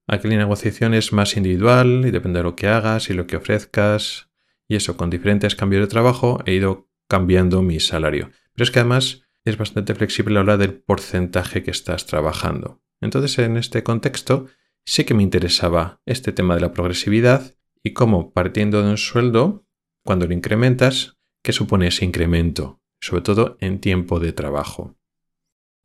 Aquí 0.07 0.29
la 0.29 0.37
negociación 0.37 0.93
es 0.93 1.11
más 1.11 1.35
individual 1.35 2.05
y 2.05 2.11
depende 2.11 2.39
de 2.39 2.43
lo 2.43 2.55
que 2.55 2.67
hagas 2.67 3.09
y 3.09 3.13
lo 3.13 3.27
que 3.27 3.35
ofrezcas. 3.35 4.29
Y 4.69 4.77
eso, 4.77 4.95
con 4.95 5.09
diferentes 5.09 5.55
cambios 5.55 5.81
de 5.81 5.87
trabajo 5.87 6.41
he 6.45 6.53
ido 6.53 6.89
cambiando 7.09 7.61
mi 7.61 7.81
salario. 7.81 8.31
Pero 8.53 8.63
es 8.63 8.71
que 8.71 8.79
además 8.79 9.23
es 9.43 9.57
bastante 9.57 9.95
flexible 9.95 10.33
a 10.33 10.35
la 10.35 10.41
hora 10.41 10.57
del 10.57 10.73
porcentaje 10.73 11.61
que 11.61 11.71
estás 11.71 12.05
trabajando. 12.05 12.81
Entonces, 13.01 13.37
en 13.39 13.57
este 13.57 13.83
contexto, 13.83 14.47
sí 14.85 15.03
que 15.03 15.13
me 15.13 15.23
interesaba 15.23 16.01
este 16.05 16.31
tema 16.31 16.55
de 16.55 16.61
la 16.61 16.71
progresividad 16.71 17.55
y 17.83 17.93
cómo 17.93 18.31
partiendo 18.31 18.81
de 18.81 18.89
un 18.89 18.97
sueldo 18.97 19.65
cuando 20.03 20.25
lo 20.25 20.33
incrementas, 20.33 21.17
¿qué 21.43 21.51
supone 21.51 21.87
ese 21.87 22.05
incremento? 22.05 22.81
Sobre 23.01 23.21
todo 23.21 23.57
en 23.59 23.79
tiempo 23.79 24.19
de 24.19 24.31
trabajo. 24.31 24.95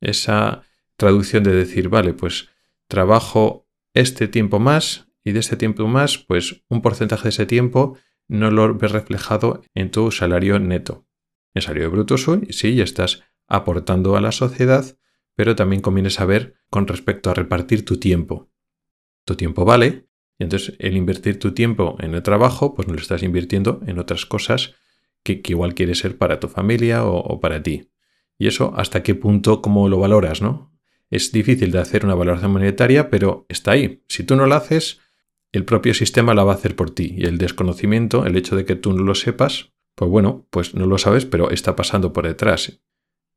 Esa 0.00 0.62
traducción 0.96 1.42
de 1.42 1.52
decir, 1.52 1.88
vale, 1.88 2.14
pues 2.14 2.48
trabajo 2.86 3.66
este 3.94 4.28
tiempo 4.28 4.58
más 4.58 5.08
y 5.24 5.32
de 5.32 5.40
este 5.40 5.56
tiempo 5.56 5.86
más, 5.86 6.18
pues 6.18 6.64
un 6.68 6.82
porcentaje 6.82 7.24
de 7.24 7.28
ese 7.30 7.46
tiempo 7.46 7.96
no 8.28 8.50
lo 8.50 8.74
ves 8.74 8.92
reflejado 8.92 9.62
en 9.74 9.90
tu 9.90 10.10
salario 10.10 10.58
neto. 10.58 11.06
En 11.54 11.62
salario 11.62 11.90
bruto 11.90 12.16
y 12.48 12.52
sí, 12.52 12.74
ya 12.74 12.84
estás 12.84 13.22
aportando 13.46 14.16
a 14.16 14.20
la 14.20 14.32
sociedad, 14.32 14.96
pero 15.34 15.54
también 15.54 15.82
conviene 15.82 16.10
saber 16.10 16.54
con 16.70 16.86
respecto 16.86 17.30
a 17.30 17.34
repartir 17.34 17.84
tu 17.84 17.98
tiempo. 17.98 18.50
Tu 19.24 19.36
tiempo 19.36 19.64
vale, 19.64 20.08
y 20.38 20.44
entonces 20.44 20.74
el 20.78 20.96
invertir 20.96 21.38
tu 21.38 21.52
tiempo 21.52 21.96
en 22.00 22.14
el 22.14 22.22
trabajo, 22.22 22.74
pues 22.74 22.88
no 22.88 22.94
lo 22.94 23.00
estás 23.00 23.22
invirtiendo 23.22 23.80
en 23.86 23.98
otras 23.98 24.26
cosas 24.26 24.74
que, 25.22 25.42
igual 25.46 25.74
quieres 25.74 25.98
ser 25.98 26.18
para 26.18 26.40
tu 26.40 26.48
familia 26.48 27.04
o, 27.04 27.40
para 27.40 27.62
ti. 27.62 27.90
Y 28.38 28.48
eso, 28.48 28.72
¿hasta 28.76 29.02
qué 29.02 29.14
punto, 29.14 29.62
cómo 29.62 29.88
lo 29.88 29.98
valoras, 29.98 30.42
no? 30.42 30.71
Es 31.12 31.30
difícil 31.30 31.70
de 31.72 31.78
hacer 31.78 32.06
una 32.06 32.14
valoración 32.14 32.52
monetaria, 32.52 33.10
pero 33.10 33.44
está 33.50 33.72
ahí. 33.72 34.02
Si 34.08 34.24
tú 34.24 34.34
no 34.34 34.46
lo 34.46 34.54
haces, 34.54 34.98
el 35.52 35.66
propio 35.66 35.92
sistema 35.92 36.32
la 36.32 36.42
va 36.42 36.52
a 36.52 36.54
hacer 36.54 36.74
por 36.74 36.88
ti. 36.88 37.14
Y 37.18 37.26
el 37.26 37.36
desconocimiento, 37.36 38.24
el 38.24 38.34
hecho 38.34 38.56
de 38.56 38.64
que 38.64 38.76
tú 38.76 38.94
no 38.94 39.02
lo 39.04 39.14
sepas, 39.14 39.74
pues 39.94 40.10
bueno, 40.10 40.46
pues 40.48 40.74
no 40.74 40.86
lo 40.86 40.96
sabes, 40.96 41.26
pero 41.26 41.50
está 41.50 41.76
pasando 41.76 42.14
por 42.14 42.26
detrás. 42.26 42.80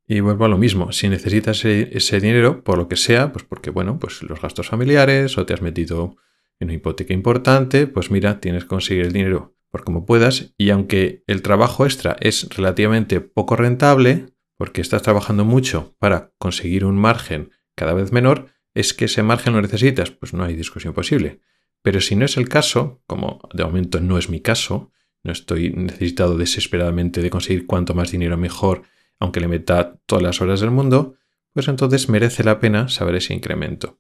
Y 0.08 0.22
vuelvo 0.22 0.46
a 0.46 0.48
lo 0.48 0.58
mismo, 0.58 0.94
si 0.94 1.10
necesitas 1.10 1.66
ese 1.66 2.22
dinero, 2.22 2.64
por 2.64 2.78
lo 2.78 2.88
que 2.88 2.96
sea, 2.96 3.34
pues 3.34 3.44
porque, 3.44 3.72
bueno, 3.72 4.00
pues 4.00 4.24
los 4.24 4.42
gastos 4.42 4.70
familiares 4.70 5.38
o 5.38 5.46
te 5.46 5.54
has 5.54 5.62
metido 5.62 6.16
en 6.62 6.70
una 6.70 6.76
hipoteca 6.76 7.14
importante, 7.14 7.88
pues 7.88 8.10
mira, 8.10 8.40
tienes 8.40 8.64
que 8.64 8.70
conseguir 8.70 9.04
el 9.04 9.12
dinero 9.12 9.54
por 9.70 9.84
como 9.84 10.06
puedas 10.06 10.54
y 10.58 10.70
aunque 10.70 11.26
el 11.28 11.42
trabajo 11.42 11.84
extra 11.84 12.16
es 12.22 12.48
relativamente 12.56 13.20
poco 13.20 13.58
rentable, 13.58 14.28
porque 14.56 14.80
estás 14.80 15.02
trabajando 15.02 15.44
mucho 15.44 15.94
para 16.00 16.32
conseguir 16.38 16.86
un 16.86 16.96
margen 16.96 17.50
cada 17.76 17.94
vez 17.94 18.12
menor, 18.12 18.48
es 18.74 18.94
que 18.94 19.06
ese 19.06 19.24
margen 19.24 19.54
lo 19.54 19.62
necesitas, 19.62 20.12
pues 20.12 20.34
no 20.34 20.44
hay 20.44 20.56
discusión 20.56 20.94
posible. 20.94 21.40
Pero 21.82 22.02
si 22.02 22.16
no 22.16 22.26
es 22.26 22.38
el 22.38 22.50
caso, 22.50 23.02
como 23.06 23.40
de 23.54 23.64
momento 23.64 24.00
no 24.00 24.18
es 24.18 24.30
mi 24.30 24.42
caso, 24.42 24.92
no 25.24 25.32
estoy 25.32 25.72
necesitado 25.72 26.38
desesperadamente 26.38 27.22
de 27.22 27.30
conseguir 27.30 27.66
cuanto 27.66 27.94
más 27.94 28.12
dinero 28.12 28.38
mejor, 28.38 28.84
aunque 29.20 29.40
le 29.40 29.48
meta 29.48 30.00
todas 30.06 30.24
las 30.24 30.42
horas 30.42 30.60
del 30.60 30.72
mundo, 30.72 31.16
pues 31.54 31.68
entonces 31.68 32.10
merece 32.10 32.44
la 32.44 32.60
pena 32.60 32.90
saber 32.90 33.16
ese 33.16 33.34
incremento. 33.34 34.00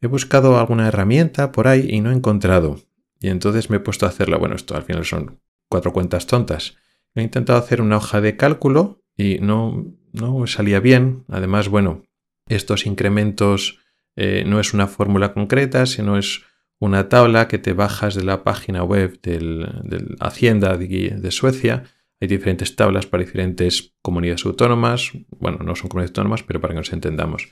He 0.00 0.06
buscado 0.06 0.58
alguna 0.58 0.88
herramienta 0.88 1.50
por 1.50 1.66
ahí 1.66 1.88
y 1.90 2.00
no 2.00 2.10
he 2.10 2.14
encontrado. 2.14 2.80
Y 3.20 3.28
entonces 3.28 3.70
me 3.70 3.78
he 3.78 3.80
puesto 3.80 4.06
a 4.06 4.10
hacerla. 4.10 4.36
Bueno, 4.36 4.54
esto 4.54 4.76
al 4.76 4.84
final 4.84 5.04
son 5.04 5.40
cuatro 5.68 5.92
cuentas 5.92 6.26
tontas. 6.26 6.76
He 7.14 7.22
intentado 7.22 7.58
hacer 7.58 7.80
una 7.80 7.96
hoja 7.96 8.20
de 8.20 8.36
cálculo 8.36 9.02
y 9.16 9.38
no, 9.40 9.86
no 10.12 10.46
salía 10.46 10.80
bien. 10.80 11.24
Además, 11.28 11.68
bueno, 11.68 12.04
estos 12.48 12.86
incrementos 12.86 13.80
eh, 14.16 14.44
no 14.46 14.60
es 14.60 14.74
una 14.74 14.86
fórmula 14.86 15.32
concreta, 15.32 15.86
sino 15.86 16.18
es 16.18 16.42
una 16.80 17.08
tabla 17.08 17.48
que 17.48 17.58
te 17.58 17.72
bajas 17.72 18.14
de 18.14 18.24
la 18.24 18.44
página 18.44 18.82
web 18.82 19.20
de 19.22 20.16
Hacienda 20.20 20.76
de, 20.76 21.30
Suecia. 21.30 21.84
Hay 22.20 22.28
diferentes 22.28 22.74
tablas 22.76 23.06
para 23.06 23.24
diferentes 23.24 23.94
comunidades 24.02 24.44
autónomas. 24.44 25.12
Bueno, 25.30 25.58
no 25.58 25.76
son 25.76 25.88
comunidades 25.88 26.10
autónomas, 26.10 26.42
pero 26.42 26.60
para 26.60 26.74
que 26.74 26.78
nos 26.78 26.92
entendamos. 26.92 27.48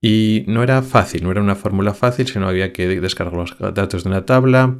Y 0.00 0.44
no 0.46 0.62
era 0.62 0.82
fácil, 0.82 1.22
no 1.24 1.30
era 1.30 1.40
una 1.40 1.54
fórmula 1.54 1.94
fácil, 1.94 2.26
sino 2.26 2.48
había 2.48 2.72
que 2.72 3.00
descargar 3.00 3.34
los 3.34 3.56
datos 3.58 4.04
de 4.04 4.10
una 4.10 4.26
tabla 4.26 4.78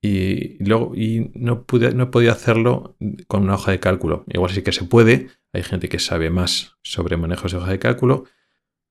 y, 0.00 0.62
luego 0.64 0.94
y 0.94 1.30
no, 1.34 1.64
pude, 1.64 1.92
no 1.94 2.10
podido 2.10 2.32
hacerlo 2.32 2.96
con 3.26 3.42
una 3.42 3.54
hoja 3.54 3.72
de 3.72 3.80
cálculo. 3.80 4.24
Igual 4.28 4.50
sí 4.52 4.62
que 4.62 4.72
se 4.72 4.84
puede, 4.84 5.28
hay 5.52 5.62
gente 5.62 5.88
que 5.88 5.98
sabe 5.98 6.30
más 6.30 6.76
sobre 6.82 7.16
manejos 7.16 7.52
de 7.52 7.58
hoja 7.58 7.70
de 7.72 7.78
cálculo. 7.78 8.24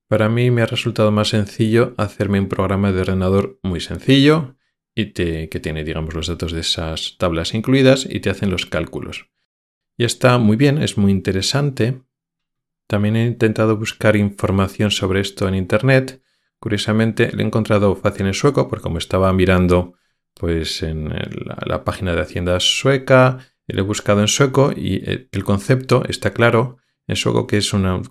Para 0.08 0.28
mí 0.28 0.50
me 0.50 0.62
ha 0.62 0.66
resultado 0.66 1.12
más 1.12 1.28
sencillo 1.28 1.94
hacerme 1.96 2.40
un 2.40 2.48
programa 2.48 2.92
de 2.92 3.02
ordenador 3.02 3.60
muy 3.62 3.80
sencillo 3.80 4.56
y 4.94 5.12
que 5.12 5.60
tiene, 5.62 5.84
digamos, 5.84 6.14
los 6.14 6.26
datos 6.26 6.52
de 6.52 6.60
esas 6.60 7.16
tablas 7.18 7.54
incluidas 7.54 8.06
y 8.10 8.20
te 8.20 8.30
hacen 8.30 8.50
los 8.50 8.66
cálculos. 8.66 9.30
Y 9.96 10.04
está 10.04 10.38
muy 10.38 10.56
bien, 10.56 10.82
es 10.82 10.98
muy 10.98 11.12
interesante 11.12 12.02
también 12.88 13.16
he 13.16 13.26
intentado 13.26 13.76
buscar 13.76 14.16
información 14.16 14.90
sobre 14.90 15.20
esto 15.20 15.46
en 15.46 15.54
Internet. 15.54 16.22
Curiosamente, 16.58 17.30
lo 17.32 17.42
he 17.42 17.46
encontrado 17.46 17.94
fácil 17.94 18.26
en 18.26 18.34
sueco, 18.34 18.66
porque 18.66 18.82
como 18.82 18.96
estaba 18.96 19.30
mirando 19.34 19.92
pues, 20.32 20.82
en 20.82 21.10
la, 21.66 21.84
página 21.84 22.14
de 22.14 22.22
Hacienda 22.22 22.58
sueca, 22.60 23.40
lo 23.66 23.80
he 23.80 23.84
buscado 23.84 24.22
en 24.22 24.28
sueco 24.28 24.72
y 24.74 25.02
el 25.30 25.44
concepto 25.44 26.02
está 26.08 26.32
claro 26.32 26.78
en 27.08 27.16
sueco, 27.16 27.46
que 27.46 27.56
es 27.56 27.72
una, 27.72 28.02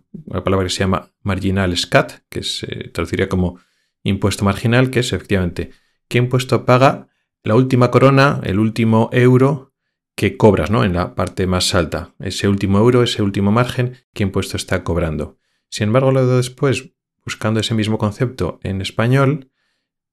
palabra 0.44 0.66
que 0.66 0.72
se 0.72 0.80
llama 0.80 1.14
marginal 1.22 1.78
scat, 1.78 2.24
que 2.30 2.44
se 2.44 2.90
traduciría 2.90 3.30
como 3.30 3.60
impuesto 4.04 4.44
marginal, 4.44 4.90
que 4.90 5.00
es 5.00 5.14
efectivamente 5.14 5.72
qué 6.08 6.18
impuesto 6.18 6.66
paga 6.66 7.08
la 7.44 7.56
última 7.56 7.92
corona, 7.92 8.42
el 8.44 8.60
último 8.60 9.10
euro 9.14 9.74
que 10.16 10.36
cobras 10.36 10.72
¿no? 10.72 10.84
en 10.84 10.94
la 10.94 11.14
parte 11.14 11.46
más 11.46 11.76
alta. 11.76 12.16
Ese 12.20 12.48
último 12.48 12.80
euro, 12.80 13.04
ese 13.04 13.22
último 13.22 13.52
margen, 13.52 13.98
¿qué 14.14 14.24
impuesto 14.24 14.58
está 14.58 14.84
cobrando? 14.84 15.38
Sin 15.70 15.88
embargo, 15.88 16.12
luego 16.12 16.38
después, 16.38 16.92
buscando 17.24 17.60
ese 17.60 17.76
mismo 17.76 18.00
concepto 18.00 18.60
en 18.64 18.82
español, 18.82 19.52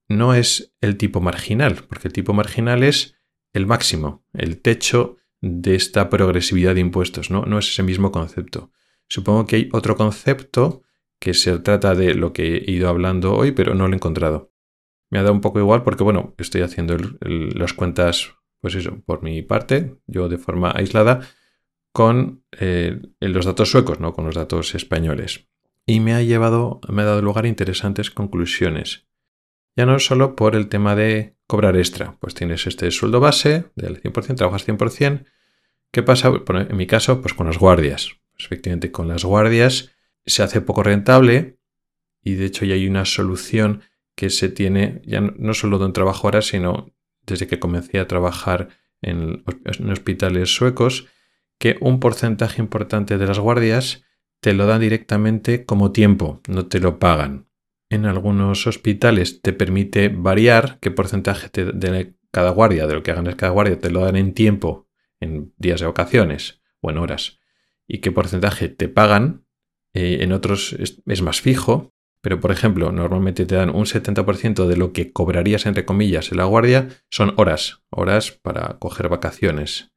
no 0.08 0.34
es 0.34 0.74
el 0.82 0.98
tipo 0.98 1.22
marginal, 1.22 1.84
porque 1.88 2.08
el 2.08 2.12
tipo 2.12 2.34
marginal 2.34 2.82
es 2.82 3.16
el 3.54 3.66
máximo, 3.66 4.26
el 4.34 4.60
techo 4.60 5.16
de 5.44 5.74
esta 5.74 6.08
progresividad 6.08 6.74
de 6.74 6.80
impuestos, 6.80 7.30
¿no? 7.30 7.42
No 7.42 7.58
es 7.58 7.68
ese 7.68 7.82
mismo 7.82 8.10
concepto. 8.10 8.70
Supongo 9.08 9.46
que 9.46 9.56
hay 9.56 9.68
otro 9.72 9.96
concepto 9.96 10.82
que 11.18 11.34
se 11.34 11.58
trata 11.58 11.94
de 11.94 12.14
lo 12.14 12.32
que 12.32 12.56
he 12.56 12.70
ido 12.70 12.88
hablando 12.88 13.34
hoy, 13.34 13.52
pero 13.52 13.74
no 13.74 13.86
lo 13.86 13.92
he 13.92 13.96
encontrado. 13.96 14.52
Me 15.10 15.18
ha 15.18 15.22
dado 15.22 15.34
un 15.34 15.40
poco 15.40 15.58
igual 15.58 15.82
porque, 15.82 16.02
bueno, 16.02 16.34
estoy 16.38 16.62
haciendo 16.62 16.96
las 17.20 17.74
cuentas 17.74 18.34
pues 18.64 18.76
eso, 18.76 19.02
por 19.04 19.22
mi 19.22 19.42
parte, 19.42 19.98
yo 20.06 20.30
de 20.30 20.38
forma 20.38 20.72
aislada, 20.74 21.20
con 21.92 22.42
eh, 22.58 22.98
los 23.20 23.44
datos 23.44 23.70
suecos, 23.70 24.00
no 24.00 24.14
con 24.14 24.24
los 24.24 24.34
datos 24.34 24.74
españoles. 24.74 25.50
Y 25.84 26.00
me 26.00 26.14
ha 26.14 26.22
llevado, 26.22 26.80
me 26.88 27.02
ha 27.02 27.04
dado 27.04 27.20
lugar 27.20 27.44
a 27.44 27.48
interesantes 27.48 28.10
conclusiones. 28.10 29.06
Ya 29.76 29.86
no 29.86 29.98
solo 29.98 30.36
por 30.36 30.54
el 30.54 30.68
tema 30.68 30.94
de 30.94 31.36
cobrar 31.46 31.76
extra, 31.76 32.16
pues 32.20 32.34
tienes 32.34 32.66
este 32.66 32.90
sueldo 32.90 33.20
base 33.20 33.66
del 33.74 34.00
100%, 34.00 34.36
trabajas 34.36 34.66
100%. 34.66 35.24
¿Qué 35.90 36.02
pasa? 36.02 36.32
en 36.48 36.76
mi 36.76 36.86
caso, 36.86 37.20
pues 37.20 37.34
con 37.34 37.46
las 37.46 37.58
guardias. 37.58 38.10
Pues 38.32 38.46
efectivamente, 38.46 38.90
con 38.90 39.08
las 39.08 39.24
guardias 39.24 39.92
se 40.26 40.42
hace 40.42 40.60
poco 40.60 40.82
rentable 40.82 41.58
y 42.22 42.34
de 42.34 42.46
hecho 42.46 42.64
ya 42.64 42.74
hay 42.74 42.88
una 42.88 43.04
solución 43.04 43.82
que 44.16 44.30
se 44.30 44.48
tiene, 44.48 45.02
ya 45.04 45.20
no 45.20 45.54
solo 45.54 45.78
de 45.78 45.86
un 45.86 45.92
trabajo 45.92 46.26
ahora, 46.26 46.42
sino 46.42 46.94
desde 47.26 47.46
que 47.46 47.58
comencé 47.58 47.98
a 47.98 48.08
trabajar 48.08 48.68
en, 49.02 49.44
hospitales 49.90 50.54
suecos, 50.54 51.06
que 51.58 51.76
un 51.80 52.00
porcentaje 52.00 52.60
importante 52.60 53.18
de 53.18 53.26
las 53.26 53.38
guardias 53.38 54.04
te 54.40 54.52
lo 54.54 54.66
dan 54.66 54.80
directamente 54.80 55.64
como 55.64 55.92
tiempo, 55.92 56.40
no 56.48 56.66
te 56.66 56.80
lo 56.80 56.98
pagan. 56.98 57.46
En 57.94 58.06
algunos 58.06 58.66
hospitales 58.66 59.40
te 59.40 59.52
permite 59.52 60.08
variar 60.08 60.78
qué 60.80 60.90
porcentaje 60.90 61.48
de 61.52 62.16
cada 62.32 62.50
guardia, 62.50 62.88
de 62.88 62.94
lo 62.94 63.04
que 63.04 63.12
ganas 63.12 63.36
cada 63.36 63.52
guardia, 63.52 63.78
te 63.78 63.88
lo 63.88 64.00
dan 64.00 64.16
en 64.16 64.34
tiempo, 64.34 64.88
en 65.20 65.54
días 65.58 65.78
de 65.78 65.86
vacaciones 65.86 66.60
o 66.80 66.90
en 66.90 66.98
horas, 66.98 67.38
y 67.86 67.98
qué 67.98 68.10
porcentaje 68.10 68.68
te 68.68 68.88
pagan. 68.88 69.46
Eh, 69.92 70.18
en 70.22 70.32
otros 70.32 70.72
es, 70.72 71.22
más 71.22 71.40
fijo, 71.40 71.94
pero 72.20 72.40
por 72.40 72.50
ejemplo, 72.50 72.90
normalmente 72.90 73.46
te 73.46 73.54
dan 73.54 73.70
un 73.70 73.84
70% 73.84 74.66
de 74.66 74.76
lo 74.76 74.92
que 74.92 75.12
cobrarías, 75.12 75.64
entre 75.64 75.84
comillas, 75.84 76.32
en 76.32 76.38
la 76.38 76.46
guardia, 76.46 76.88
son 77.10 77.32
horas, 77.36 77.84
horas 77.90 78.32
para 78.32 78.80
coger 78.80 79.08
vacaciones. 79.08 79.92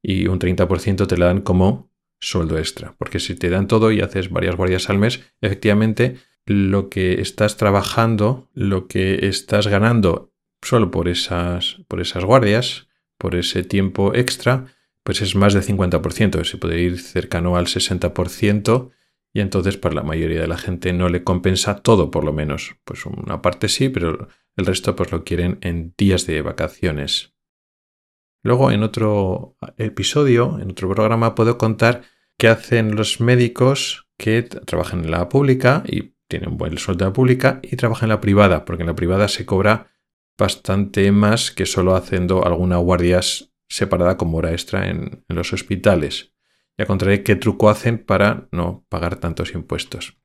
Y 0.00 0.26
un 0.26 0.38
30% 0.38 1.06
te 1.06 1.18
la 1.18 1.26
dan 1.26 1.42
como 1.42 1.92
sueldo 2.18 2.56
extra, 2.56 2.94
porque 2.96 3.20
si 3.20 3.34
te 3.34 3.50
dan 3.50 3.66
todo 3.66 3.92
y 3.92 4.00
haces 4.00 4.30
varias 4.30 4.56
guardias 4.56 4.88
al 4.88 4.96
mes, 4.96 5.20
efectivamente 5.42 6.16
lo 6.46 6.88
que 6.88 7.20
estás 7.20 7.56
trabajando, 7.56 8.48
lo 8.52 8.88
que 8.88 9.26
estás 9.26 9.66
ganando 9.66 10.32
solo 10.62 10.90
por 10.90 11.08
esas, 11.08 11.78
por 11.88 12.00
esas 12.00 12.24
guardias, 12.24 12.88
por 13.18 13.34
ese 13.34 13.62
tiempo 13.64 14.14
extra, 14.14 14.66
pues 15.04 15.20
es 15.22 15.34
más 15.34 15.54
del 15.54 15.62
50%, 15.62 16.44
se 16.44 16.58
puede 16.58 16.80
ir 16.80 16.98
cercano 17.00 17.56
al 17.56 17.66
60% 17.66 18.90
y 19.34 19.40
entonces 19.40 19.76
para 19.76 19.94
la 19.94 20.02
mayoría 20.02 20.40
de 20.40 20.46
la 20.46 20.58
gente 20.58 20.92
no 20.92 21.08
le 21.08 21.24
compensa 21.24 21.76
todo 21.76 22.10
por 22.10 22.24
lo 22.24 22.32
menos. 22.32 22.76
Pues 22.84 23.06
una 23.06 23.42
parte 23.42 23.68
sí, 23.68 23.88
pero 23.88 24.28
el 24.56 24.66
resto 24.66 24.94
pues 24.94 25.10
lo 25.10 25.24
quieren 25.24 25.58
en 25.62 25.94
días 25.96 26.26
de 26.26 26.42
vacaciones. 26.42 27.34
Luego 28.44 28.70
en 28.70 28.82
otro 28.82 29.56
episodio, 29.78 30.58
en 30.60 30.72
otro 30.72 30.88
programa, 30.88 31.34
puedo 31.34 31.58
contar 31.58 32.02
qué 32.38 32.48
hacen 32.48 32.96
los 32.96 33.20
médicos 33.20 34.08
que 34.18 34.42
trabajan 34.42 35.04
en 35.04 35.10
la 35.12 35.28
pública 35.28 35.84
y 35.86 36.11
tienen 36.32 36.56
buen 36.56 36.78
sueldo 36.78 37.04
en 37.04 37.10
la 37.10 37.12
pública 37.12 37.60
y 37.62 37.76
trabajan 37.76 38.06
en 38.06 38.14
la 38.14 38.20
privada, 38.22 38.64
porque 38.64 38.84
en 38.84 38.86
la 38.86 38.94
privada 38.94 39.28
se 39.28 39.44
cobra 39.44 39.92
bastante 40.38 41.12
más 41.12 41.50
que 41.50 41.66
solo 41.66 41.94
haciendo 41.94 42.46
alguna 42.46 42.78
guardias 42.78 43.52
separada 43.68 44.16
como 44.16 44.38
hora 44.38 44.52
extra 44.52 44.88
en, 44.88 45.24
los 45.28 45.52
hospitales. 45.52 46.32
Ya 46.78 46.86
contaré 46.86 47.22
qué 47.22 47.36
truco 47.36 47.68
hacen 47.68 47.98
para 47.98 48.48
no 48.50 48.86
pagar 48.88 49.16
tantos 49.16 49.54
impuestos. 49.54 50.16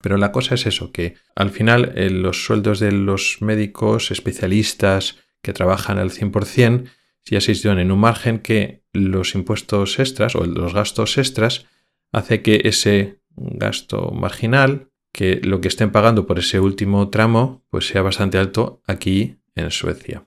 Pero 0.00 0.16
la 0.16 0.32
cosa 0.32 0.54
es 0.54 0.64
eso, 0.64 0.90
que 0.90 1.16
al 1.36 1.50
final 1.50 1.92
eh, 1.96 2.08
los 2.08 2.46
sueldos 2.46 2.80
de 2.80 2.92
los 2.92 3.42
médicos 3.42 4.10
especialistas 4.10 5.18
que 5.42 5.52
trabajan 5.52 5.98
al 5.98 6.10
100% 6.10 6.88
ya 7.26 7.40
se 7.42 7.52
en 7.68 7.92
un 7.92 8.00
margen 8.00 8.38
que 8.38 8.84
los 8.94 9.34
impuestos 9.34 9.98
extras 9.98 10.34
o 10.34 10.44
los 10.44 10.72
gastos 10.72 11.18
extras 11.18 11.66
hace 12.10 12.40
que 12.40 12.62
ese 12.64 13.20
gasto 13.36 14.10
marginal, 14.10 14.91
que 15.12 15.40
lo 15.42 15.60
que 15.60 15.68
estén 15.68 15.92
pagando 15.92 16.26
por 16.26 16.38
ese 16.38 16.58
último 16.58 17.10
tramo, 17.10 17.64
pues 17.68 17.86
sea 17.86 18.02
bastante 18.02 18.38
alto 18.38 18.82
aquí 18.86 19.38
en 19.54 19.70
Suecia. 19.70 20.26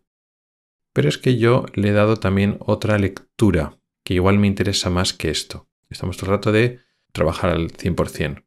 Pero 0.94 1.10
es 1.10 1.18
que 1.18 1.38
yo 1.38 1.66
le 1.74 1.90
he 1.90 1.94
dado 1.94 2.18
también 2.18 2.58
otra 2.60 2.98
lectura 2.98 3.78
que 4.04 4.14
igual 4.14 4.38
me 4.38 4.48
interesa 4.48 4.90
más 4.90 5.14
que 5.14 5.30
esto. 5.30 5.68
Estamos 5.90 6.18
todo 6.18 6.30
el 6.30 6.38
rato 6.38 6.52
de 6.52 6.80
trabajar 7.12 7.50
al 7.50 7.72
100%. 7.72 8.46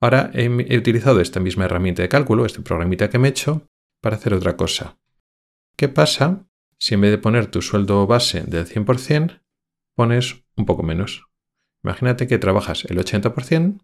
Ahora 0.00 0.30
he, 0.32 0.78
utilizado 0.78 1.20
esta 1.20 1.40
misma 1.40 1.66
herramienta 1.66 2.02
de 2.02 2.08
cálculo, 2.08 2.46
este 2.46 2.62
programita 2.62 3.10
que 3.10 3.18
me 3.18 3.28
he 3.28 3.30
hecho, 3.30 3.68
para 4.00 4.16
hacer 4.16 4.32
otra 4.32 4.56
cosa. 4.56 4.98
¿Qué 5.76 5.88
pasa 5.88 6.48
si 6.78 6.94
en 6.94 7.02
vez 7.02 7.10
de 7.10 7.18
poner 7.18 7.48
tu 7.48 7.60
sueldo 7.60 8.06
base 8.06 8.42
del 8.44 8.66
100%, 8.66 9.42
pones 9.94 10.44
un 10.56 10.64
poco 10.64 10.82
menos? 10.82 11.26
Imagínate 11.82 12.26
que 12.26 12.38
trabajas 12.38 12.84
el 12.86 12.98
80% 12.98 13.80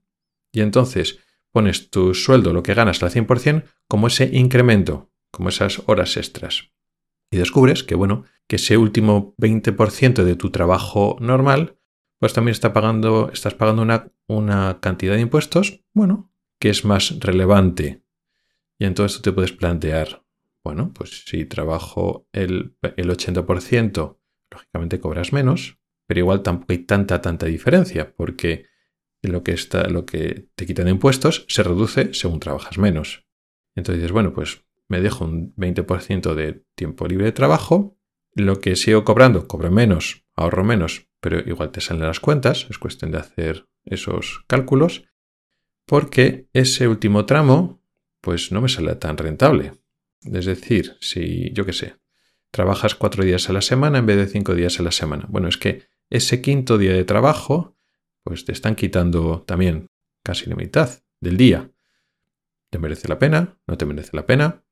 y 0.52 0.60
entonces 0.60 1.18
pones 1.56 1.88
tu 1.88 2.12
sueldo, 2.12 2.52
lo 2.52 2.62
que 2.62 2.75
ganas 2.75 3.02
al 3.02 3.10
100%, 3.10 3.64
como 3.88 4.08
ese 4.08 4.28
incremento, 4.30 5.10
como 5.30 5.48
esas 5.48 5.80
horas 5.86 6.18
extras 6.18 6.70
y 7.30 7.38
descubres 7.38 7.82
que, 7.82 7.94
bueno, 7.94 8.25
que 8.46 8.56
ese 8.56 8.76
último 8.76 9.34
20% 9.38 10.22
de 10.22 10.36
tu 10.36 10.50
trabajo 10.50 11.16
normal, 11.18 11.78
pues 12.18 12.34
también 12.34 12.52
está 12.52 12.75
pagando, 12.75 13.31
estás 13.33 13.54
pagando 13.54 13.81
una, 13.81 14.12
una 14.26 14.81
cantidad 14.81 15.14
de 15.14 15.22
impuestos, 15.22 15.81
bueno, 15.94 16.31
que 16.59 16.68
es 16.68 16.85
más 16.85 17.20
relevante. 17.20 18.02
Y 18.78 18.85
entonces 18.85 19.16
tú 19.16 19.22
te 19.22 19.33
puedes 19.33 19.52
plantear, 19.52 20.26
bueno, 20.62 20.92
pues 20.92 21.24
si 21.24 21.46
trabajo 21.46 22.28
el, 22.33 22.76
el 22.98 23.09
80%, 23.09 24.18
lógicamente 24.50 25.00
cobras 25.00 25.33
menos, 25.33 25.78
pero 26.07 26.20
igual 26.20 26.42
tampoco 26.42 26.74
hay 26.74 26.81
tanta, 26.81 27.22
tanta 27.22 27.46
diferencia, 27.46 28.14
porque 28.14 28.66
lo 29.26 29.42
que, 29.42 29.52
está, 29.52 29.88
lo 29.88 30.06
que 30.06 30.48
te 30.54 30.66
quitan 30.66 30.86
de 30.86 30.92
impuestos 30.92 31.44
se 31.48 31.62
reduce 31.62 32.14
según 32.14 32.40
trabajas 32.40 32.78
menos. 32.78 33.26
Entonces 33.74 34.00
dices, 34.00 34.12
bueno, 34.12 34.32
pues 34.32 34.64
me 34.88 35.00
dejo 35.00 35.24
un 35.24 35.54
20% 35.56 36.34
de 36.34 36.64
tiempo 36.74 37.06
libre 37.06 37.26
de 37.26 37.32
trabajo, 37.32 37.98
lo 38.34 38.60
que 38.60 38.76
sigo 38.76 39.04
cobrando, 39.04 39.48
cobro 39.48 39.70
menos, 39.70 40.24
ahorro 40.34 40.64
menos, 40.64 41.08
pero 41.20 41.40
igual 41.40 41.70
te 41.70 41.80
salen 41.80 42.06
las 42.06 42.20
cuentas, 42.20 42.66
es 42.70 42.78
cuestión 42.78 43.10
de 43.10 43.18
hacer 43.18 43.66
esos 43.84 44.44
cálculos, 44.46 45.04
porque 45.86 46.48
ese 46.52 46.88
último 46.88 47.26
tramo, 47.26 47.82
pues 48.20 48.52
no 48.52 48.60
me 48.60 48.68
sale 48.68 48.94
tan 48.96 49.16
rentable. 49.16 49.72
Es 50.22 50.46
decir, 50.46 50.96
si 51.00 51.52
yo 51.52 51.64
qué 51.64 51.72
sé, 51.72 51.96
trabajas 52.50 52.94
cuatro 52.94 53.24
días 53.24 53.48
a 53.48 53.52
la 53.52 53.62
semana 53.62 53.98
en 53.98 54.06
vez 54.06 54.16
de 54.16 54.26
cinco 54.26 54.54
días 54.54 54.80
a 54.80 54.82
la 54.82 54.92
semana. 54.92 55.26
Bueno, 55.28 55.48
es 55.48 55.56
que 55.56 55.84
ese 56.10 56.40
quinto 56.40 56.78
día 56.78 56.92
de 56.92 57.04
trabajo, 57.04 57.75
pues 58.26 58.44
te 58.44 58.52
están 58.52 58.74
quitando 58.74 59.44
también 59.46 59.86
casi 60.22 60.50
la 60.50 60.56
mitad 60.56 60.90
del 61.20 61.38
día. 61.38 61.70
¿Te 62.68 62.78
merece 62.78 63.08
la 63.08 63.18
pena? 63.18 63.56
¿No 63.66 63.78
te 63.78 63.86
merece 63.86 64.10
la 64.12 64.26
pena? 64.26 64.66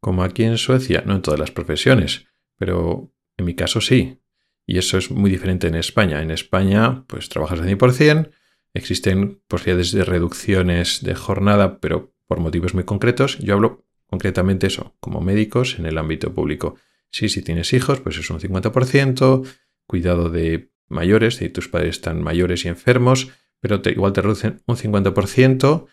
como 0.00 0.22
aquí 0.22 0.44
en 0.44 0.58
Suecia, 0.58 1.02
no 1.06 1.14
en 1.14 1.22
todas 1.22 1.40
las 1.40 1.50
profesiones, 1.50 2.26
pero 2.56 3.12
en 3.36 3.44
mi 3.44 3.54
caso 3.54 3.80
sí. 3.80 4.20
Y 4.66 4.78
eso 4.78 4.98
es 4.98 5.10
muy 5.10 5.30
diferente 5.30 5.66
en 5.66 5.74
España. 5.74 6.22
En 6.22 6.30
España, 6.30 7.04
pues 7.06 7.28
trabajas 7.28 7.60
al 7.60 7.68
100%, 7.68 8.30
existen 8.74 9.42
posibilidades 9.48 9.92
de 9.92 10.04
reducciones 10.04 11.02
de 11.02 11.14
jornada, 11.14 11.80
pero 11.80 12.12
por 12.26 12.40
motivos 12.40 12.74
muy 12.74 12.84
concretos. 12.84 13.38
Yo 13.38 13.54
hablo 13.54 13.86
concretamente 14.06 14.66
eso, 14.66 14.94
como 15.00 15.20
médicos 15.20 15.78
en 15.78 15.86
el 15.86 15.98
ámbito 15.98 16.34
público. 16.34 16.76
Sí, 17.10 17.28
si 17.28 17.42
tienes 17.42 17.72
hijos, 17.72 18.00
pues 18.00 18.18
es 18.18 18.28
un 18.30 18.38
50%, 18.38 19.46
cuidado 19.86 20.28
de 20.28 20.70
mayores, 20.88 21.36
si 21.36 21.48
tus 21.48 21.68
padres 21.68 21.96
están 21.96 22.22
mayores 22.22 22.64
y 22.64 22.68
enfermos, 22.68 23.30
pero 23.60 23.80
igual 23.86 24.12
te 24.12 24.22
reducen 24.22 24.62
un 24.66 24.76
50% 24.76 25.86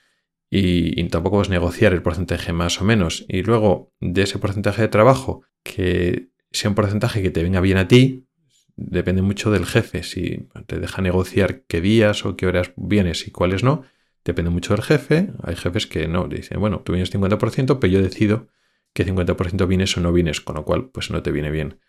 y, 0.50 1.04
tampoco 1.10 1.38
vas 1.38 1.50
a 1.50 1.52
negociar 1.52 1.94
el 1.94 2.02
porcentaje 2.02 2.54
más 2.54 2.80
o 2.82 2.86
menos. 2.86 3.26
Y 3.28 3.44
luego 3.44 3.94
de 4.00 4.24
ese 4.24 4.40
porcentaje 4.40 4.84
de 4.84 4.88
trabajo, 4.88 5.44
que 5.64 6.30
sea 6.52 6.70
un 6.70 6.76
porcentaje 6.76 7.22
que 7.22 7.32
te 7.32 7.44
venga 7.44 7.62
bien 7.62 7.78
a 7.78 7.88
ti, 7.88 8.28
depende 8.76 9.22
mucho 9.22 9.52
del 9.52 9.66
jefe. 9.66 10.04
Si 10.04 10.48
te 10.68 10.80
deja 10.80 11.02
negociar 11.02 11.64
qué 11.68 11.82
días 11.82 12.26
o 12.26 12.36
qué 12.38 12.48
horas 12.48 12.72
vienes 12.76 13.28
y 13.28 13.32
cuáles 13.32 13.64
no, 13.64 13.84
depende 14.24 14.52
mucho 14.52 14.74
del 14.74 14.84
jefe. 14.84 15.32
Hay 15.44 15.56
jefes 15.56 15.88
que 15.88 16.08
no, 16.08 16.28
dicen, 16.28 16.60
bueno, 16.60 16.82
tú 16.82 16.94
vienes 16.94 17.14
50%, 17.14 17.80
pero 17.80 17.92
yo 17.92 18.02
decido 18.02 18.48
que 18.94 19.06
50% 19.06 19.68
vienes 19.68 19.98
o 19.98 20.02
no 20.02 20.14
vienes, 20.14 20.42
con 20.42 20.56
lo 20.56 20.64
cual 20.64 20.90
pues 20.90 21.12
no 21.12 21.22
te 21.22 21.32
viene 21.32 21.52
bien. 21.52 21.80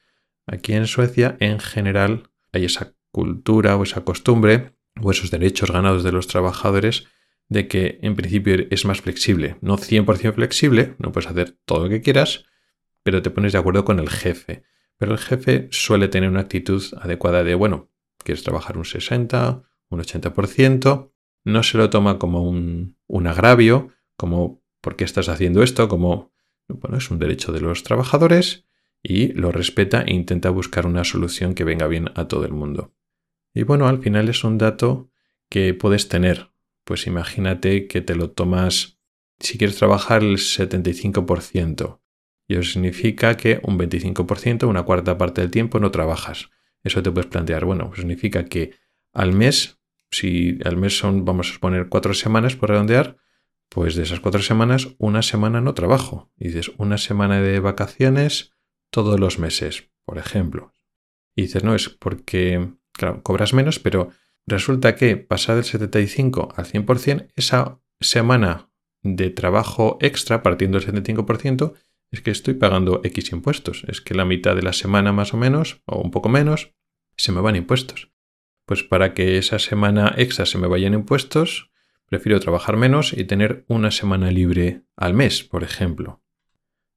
Aquí 0.46 0.72
en 0.72 0.86
Suecia, 0.86 1.36
en 1.40 1.60
general, 1.60 2.30
hay 2.52 2.64
esa 2.64 2.95
cultura 3.16 3.78
o 3.78 3.82
esa 3.82 4.04
costumbre 4.04 4.76
o 5.00 5.10
esos 5.10 5.30
derechos 5.30 5.70
ganados 5.70 6.04
de 6.04 6.12
los 6.12 6.26
trabajadores 6.26 7.06
de 7.48 7.66
que 7.66 7.98
en 8.02 8.14
principio 8.14 8.66
es 8.70 8.84
más 8.84 9.00
flexible. 9.00 9.56
No 9.62 9.78
100% 9.78 10.34
flexible, 10.34 10.96
no 10.98 11.12
puedes 11.12 11.30
hacer 11.30 11.56
todo 11.64 11.84
lo 11.84 11.88
que 11.88 12.02
quieras, 12.02 12.44
pero 13.02 13.22
te 13.22 13.30
pones 13.30 13.54
de 13.54 13.58
acuerdo 13.58 13.86
con 13.86 14.00
el 14.00 14.10
jefe. 14.10 14.64
Pero 14.98 15.12
el 15.12 15.18
jefe 15.18 15.68
suele 15.70 16.08
tener 16.08 16.28
una 16.28 16.40
actitud 16.40 16.82
adecuada 17.00 17.42
de, 17.42 17.54
bueno, 17.54 17.88
quieres 18.22 18.44
trabajar 18.44 18.76
un 18.76 18.84
60, 18.84 19.62
un 19.88 20.00
80%, 20.00 21.10
no 21.44 21.62
se 21.62 21.78
lo 21.78 21.88
toma 21.88 22.18
como 22.18 22.42
un, 22.42 22.98
un 23.06 23.26
agravio, 23.28 23.92
como 24.18 24.62
¿por 24.82 24.96
qué 24.96 25.04
estás 25.04 25.30
haciendo 25.30 25.62
esto? 25.62 25.88
Como, 25.88 26.34
bueno, 26.68 26.98
es 26.98 27.10
un 27.10 27.18
derecho 27.18 27.50
de 27.52 27.60
los 27.60 27.82
trabajadores 27.82 28.66
y 29.02 29.28
lo 29.32 29.52
respeta 29.52 30.02
e 30.02 30.12
intenta 30.12 30.50
buscar 30.50 30.86
una 30.86 31.04
solución 31.04 31.54
que 31.54 31.64
venga 31.64 31.86
bien 31.86 32.10
a 32.14 32.28
todo 32.28 32.44
el 32.44 32.52
mundo. 32.52 32.95
Y 33.56 33.62
bueno, 33.62 33.88
al 33.88 34.02
final 34.02 34.28
es 34.28 34.44
un 34.44 34.58
dato 34.58 35.10
que 35.48 35.72
puedes 35.72 36.10
tener, 36.10 36.52
pues 36.84 37.06
imagínate 37.06 37.86
que 37.86 38.02
te 38.02 38.14
lo 38.14 38.30
tomas, 38.30 39.00
si 39.40 39.56
quieres 39.56 39.78
trabajar 39.78 40.22
el 40.22 40.36
75%, 40.36 42.02
y 42.46 42.54
eso 42.54 42.70
significa 42.70 43.38
que 43.38 43.58
un 43.62 43.78
25%, 43.78 44.68
una 44.68 44.82
cuarta 44.82 45.16
parte 45.16 45.40
del 45.40 45.50
tiempo 45.50 45.80
no 45.80 45.90
trabajas. 45.90 46.50
Eso 46.84 47.02
te 47.02 47.10
puedes 47.10 47.30
plantear, 47.30 47.64
bueno, 47.64 47.86
pues 47.86 48.00
significa 48.00 48.44
que 48.44 48.72
al 49.14 49.32
mes, 49.32 49.80
si 50.10 50.58
al 50.66 50.76
mes 50.76 50.98
son, 50.98 51.24
vamos 51.24 51.54
a 51.56 51.58
poner 51.58 51.88
cuatro 51.88 52.12
semanas 52.12 52.56
por 52.56 52.68
redondear, 52.68 53.16
pues 53.70 53.94
de 53.94 54.02
esas 54.02 54.20
cuatro 54.20 54.42
semanas, 54.42 54.88
una 54.98 55.22
semana 55.22 55.62
no 55.62 55.72
trabajo. 55.72 56.30
Y 56.36 56.48
dices, 56.48 56.72
una 56.76 56.98
semana 56.98 57.40
de 57.40 57.58
vacaciones 57.60 58.52
todos 58.90 59.18
los 59.18 59.38
meses, 59.38 59.88
por 60.04 60.18
ejemplo. 60.18 60.74
Y 61.34 61.42
dices, 61.42 61.64
no, 61.64 61.74
es 61.74 61.88
porque, 61.88 62.74
claro, 62.96 63.22
cobras 63.22 63.52
menos, 63.52 63.78
pero 63.78 64.10
Resulta 64.46 64.94
que 64.94 65.16
pasar 65.16 65.56
del 65.56 65.64
75 65.64 66.54
al 66.54 66.66
100%, 66.66 67.28
esa 67.34 67.80
semana 68.00 68.70
de 69.02 69.30
trabajo 69.30 69.98
extra, 70.00 70.42
partiendo 70.42 70.78
del 70.78 70.86
75%, 70.88 71.74
es 72.12 72.20
que 72.20 72.30
estoy 72.30 72.54
pagando 72.54 73.00
X 73.02 73.32
impuestos. 73.32 73.82
Es 73.88 74.00
que 74.00 74.14
la 74.14 74.24
mitad 74.24 74.54
de 74.54 74.62
la 74.62 74.72
semana 74.72 75.12
más 75.12 75.34
o 75.34 75.36
menos, 75.36 75.82
o 75.84 76.00
un 76.00 76.12
poco 76.12 76.28
menos, 76.28 76.72
se 77.16 77.32
me 77.32 77.40
van 77.40 77.56
impuestos. 77.56 78.12
Pues 78.66 78.84
para 78.84 79.14
que 79.14 79.36
esa 79.38 79.58
semana 79.58 80.14
extra 80.16 80.46
se 80.46 80.58
me 80.58 80.68
vayan 80.68 80.94
impuestos, 80.94 81.70
Prefiero 82.08 82.38
trabajar 82.38 82.76
menos 82.76 83.12
y 83.12 83.24
tener 83.24 83.64
una 83.66 83.90
semana 83.90 84.30
libre 84.30 84.82
al 84.94 85.12
mes, 85.12 85.42
por 85.42 85.64
ejemplo. 85.64 86.22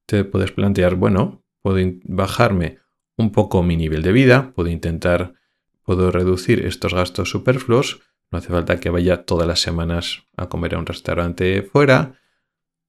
Te 0.06 0.22
puedes 0.22 0.52
plantear, 0.52 0.94
bueno, 0.94 1.42
puedo 1.62 1.84
bajarme 2.04 2.78
un 3.16 3.32
poco 3.32 3.64
mi 3.64 3.76
nivel 3.76 4.02
de 4.02 4.12
vida, 4.12 4.52
puedo 4.54 4.68
intentar, 4.68 5.34
puedo 5.82 6.10
reducir 6.10 6.64
estos 6.66 6.94
gastos 6.94 7.30
superfluos, 7.30 8.00
no 8.30 8.38
hace 8.38 8.48
falta 8.48 8.78
que 8.78 8.90
vaya 8.90 9.24
todas 9.24 9.46
las 9.46 9.60
semanas 9.60 10.24
a 10.36 10.48
comer 10.48 10.74
a 10.74 10.78
un 10.78 10.86
restaurante 10.86 11.62
fuera. 11.62 12.20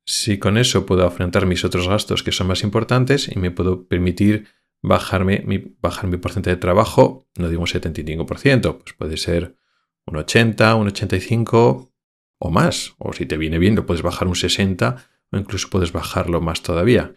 Si 0.05 0.37
con 0.37 0.57
eso 0.57 0.85
puedo 0.85 1.05
afrontar 1.05 1.45
mis 1.45 1.65
otros 1.65 1.87
gastos 1.87 2.23
que 2.23 2.31
son 2.31 2.47
más 2.47 2.63
importantes 2.63 3.27
y 3.27 3.39
me 3.39 3.51
puedo 3.51 3.87
permitir 3.87 4.47
bajarme 4.83 5.43
mi, 5.45 5.75
bajar 5.81 6.09
mi 6.09 6.17
porcentaje 6.17 6.55
de 6.55 6.61
trabajo, 6.61 7.27
no 7.37 7.49
digo 7.49 7.61
un 7.61 7.67
75%, 7.67 8.79
pues 8.79 8.93
puede 8.93 9.17
ser 9.17 9.57
un 10.05 10.17
80, 10.17 10.75
un 10.75 10.87
85 10.87 11.91
o 12.39 12.51
más. 12.51 12.93
O 12.97 13.13
si 13.13 13.25
te 13.25 13.37
viene 13.37 13.59
bien, 13.59 13.75
lo 13.75 13.85
puedes 13.85 14.01
bajar 14.01 14.27
un 14.27 14.35
60 14.35 14.95
o 15.31 15.37
incluso 15.37 15.69
puedes 15.69 15.91
bajarlo 15.91 16.41
más 16.41 16.61
todavía. 16.61 17.15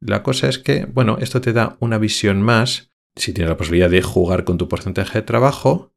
La 0.00 0.22
cosa 0.22 0.48
es 0.48 0.58
que, 0.58 0.84
bueno, 0.86 1.16
esto 1.20 1.40
te 1.40 1.52
da 1.52 1.76
una 1.80 1.98
visión 1.98 2.42
más, 2.42 2.90
si 3.16 3.32
tienes 3.32 3.48
la 3.48 3.56
posibilidad 3.56 3.90
de 3.90 4.02
jugar 4.02 4.44
con 4.44 4.58
tu 4.58 4.68
porcentaje 4.68 5.18
de 5.18 5.22
trabajo 5.22 5.92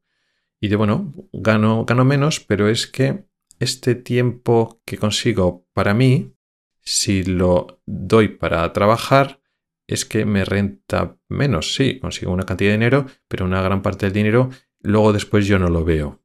y 0.58 0.68
de, 0.68 0.76
bueno, 0.76 1.12
gano, 1.32 1.84
gano 1.84 2.04
menos, 2.04 2.40
pero 2.40 2.68
es 2.68 2.86
que 2.86 3.24
este 3.58 3.94
tiempo 3.94 4.80
que 4.84 4.98
consigo 4.98 5.66
para 5.74 5.94
mí, 5.94 6.34
si 6.80 7.22
lo 7.22 7.82
doy 7.86 8.28
para 8.28 8.72
trabajar, 8.72 9.40
es 9.86 10.04
que 10.04 10.24
me 10.24 10.44
renta 10.44 11.18
menos. 11.28 11.74
Sí, 11.74 11.98
consigo 11.98 12.32
una 12.32 12.46
cantidad 12.46 12.70
de 12.70 12.78
dinero, 12.78 13.06
pero 13.28 13.44
una 13.44 13.60
gran 13.60 13.82
parte 13.82 14.06
del 14.06 14.12
dinero 14.12 14.50
luego 14.80 15.12
después 15.12 15.46
yo 15.46 15.58
no 15.58 15.68
lo 15.68 15.84
veo. 15.84 16.22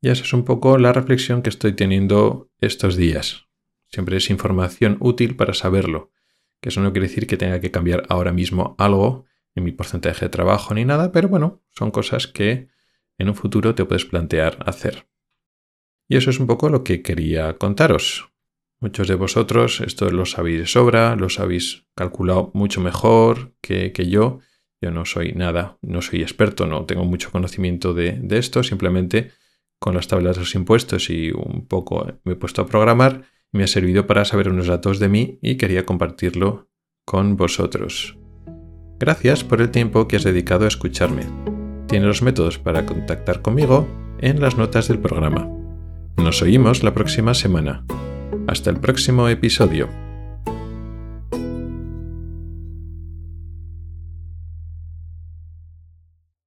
Y 0.00 0.08
esa 0.08 0.22
es 0.22 0.32
un 0.32 0.44
poco 0.44 0.78
la 0.78 0.92
reflexión 0.92 1.42
que 1.42 1.50
estoy 1.50 1.72
teniendo 1.72 2.50
estos 2.60 2.96
días. 2.96 3.48
Siempre 3.88 4.16
es 4.16 4.30
información 4.30 4.96
útil 5.00 5.36
para 5.36 5.52
saberlo. 5.52 6.10
Que 6.60 6.70
eso 6.70 6.80
no 6.80 6.92
quiere 6.92 7.08
decir 7.08 7.26
que 7.26 7.36
tenga 7.36 7.60
que 7.60 7.70
cambiar 7.70 8.04
ahora 8.08 8.32
mismo 8.32 8.76
algo 8.78 9.24
en 9.56 9.64
mi 9.64 9.72
porcentaje 9.72 10.26
de 10.26 10.28
trabajo 10.28 10.74
ni 10.74 10.84
nada, 10.84 11.10
pero 11.10 11.28
bueno, 11.28 11.62
son 11.70 11.90
cosas 11.90 12.28
que 12.28 12.68
en 13.18 13.28
un 13.28 13.34
futuro 13.34 13.74
te 13.74 13.84
puedes 13.84 14.04
plantear 14.04 14.58
hacer. 14.64 15.08
Y 16.08 16.16
eso 16.16 16.30
es 16.30 16.38
un 16.38 16.46
poco 16.46 16.68
lo 16.68 16.84
que 16.84 17.02
quería 17.02 17.58
contaros. 17.58 18.30
Muchos 18.78 19.08
de 19.08 19.14
vosotros 19.14 19.80
esto 19.80 20.10
lo 20.10 20.26
sabéis 20.26 20.60
de 20.60 20.66
sobra, 20.66 21.16
lo 21.16 21.26
habéis 21.38 21.86
calculado 21.96 22.52
mucho 22.54 22.80
mejor 22.80 23.54
que, 23.60 23.90
yo. 24.08 24.38
Yo 24.80 24.90
no 24.90 25.06
soy 25.06 25.32
nada, 25.32 25.78
no 25.80 26.02
soy 26.02 26.20
experto, 26.20 26.66
no 26.66 26.84
tengo 26.84 27.04
mucho 27.04 27.32
conocimiento 27.32 27.94
de, 27.94 28.12
de 28.12 28.38
esto, 28.38 28.62
simplemente 28.62 29.32
con 29.80 29.94
las 29.94 30.06
tablas 30.06 30.36
de 30.36 30.42
los 30.42 30.54
impuestos 30.54 31.08
y 31.08 31.30
un 31.30 31.66
poco 31.66 32.06
me 32.24 32.32
he 32.32 32.36
puesto 32.36 32.62
a 32.62 32.66
programar 32.66 33.24
me 33.52 33.64
ha 33.64 33.66
servido 33.66 34.06
para 34.06 34.24
saber 34.24 34.48
unos 34.48 34.66
datos 34.66 34.98
de 34.98 35.08
mí 35.08 35.38
y 35.42 35.56
quería 35.56 35.86
compartirlo 35.86 36.68
con 37.04 37.36
vosotros. 37.36 38.18
Gracias 38.98 39.44
por 39.44 39.60
el 39.60 39.70
tiempo 39.70 40.08
que 40.08 40.16
has 40.16 40.24
dedicado 40.24 40.64
a 40.64 40.68
escucharme. 40.68 41.24
Tienes 41.86 42.08
los 42.08 42.22
métodos 42.22 42.58
para 42.58 42.86
contactar 42.86 43.42
conmigo 43.42 43.86
en 44.20 44.40
las 44.40 44.56
notas 44.56 44.88
del 44.88 44.98
programa. 44.98 45.48
Nos 46.16 46.40
oímos 46.40 46.82
la 46.82 46.94
próxima 46.94 47.34
semana. 47.34 47.84
Hasta 48.46 48.70
el 48.70 48.78
próximo 48.78 49.28
episodio. 49.28 50.05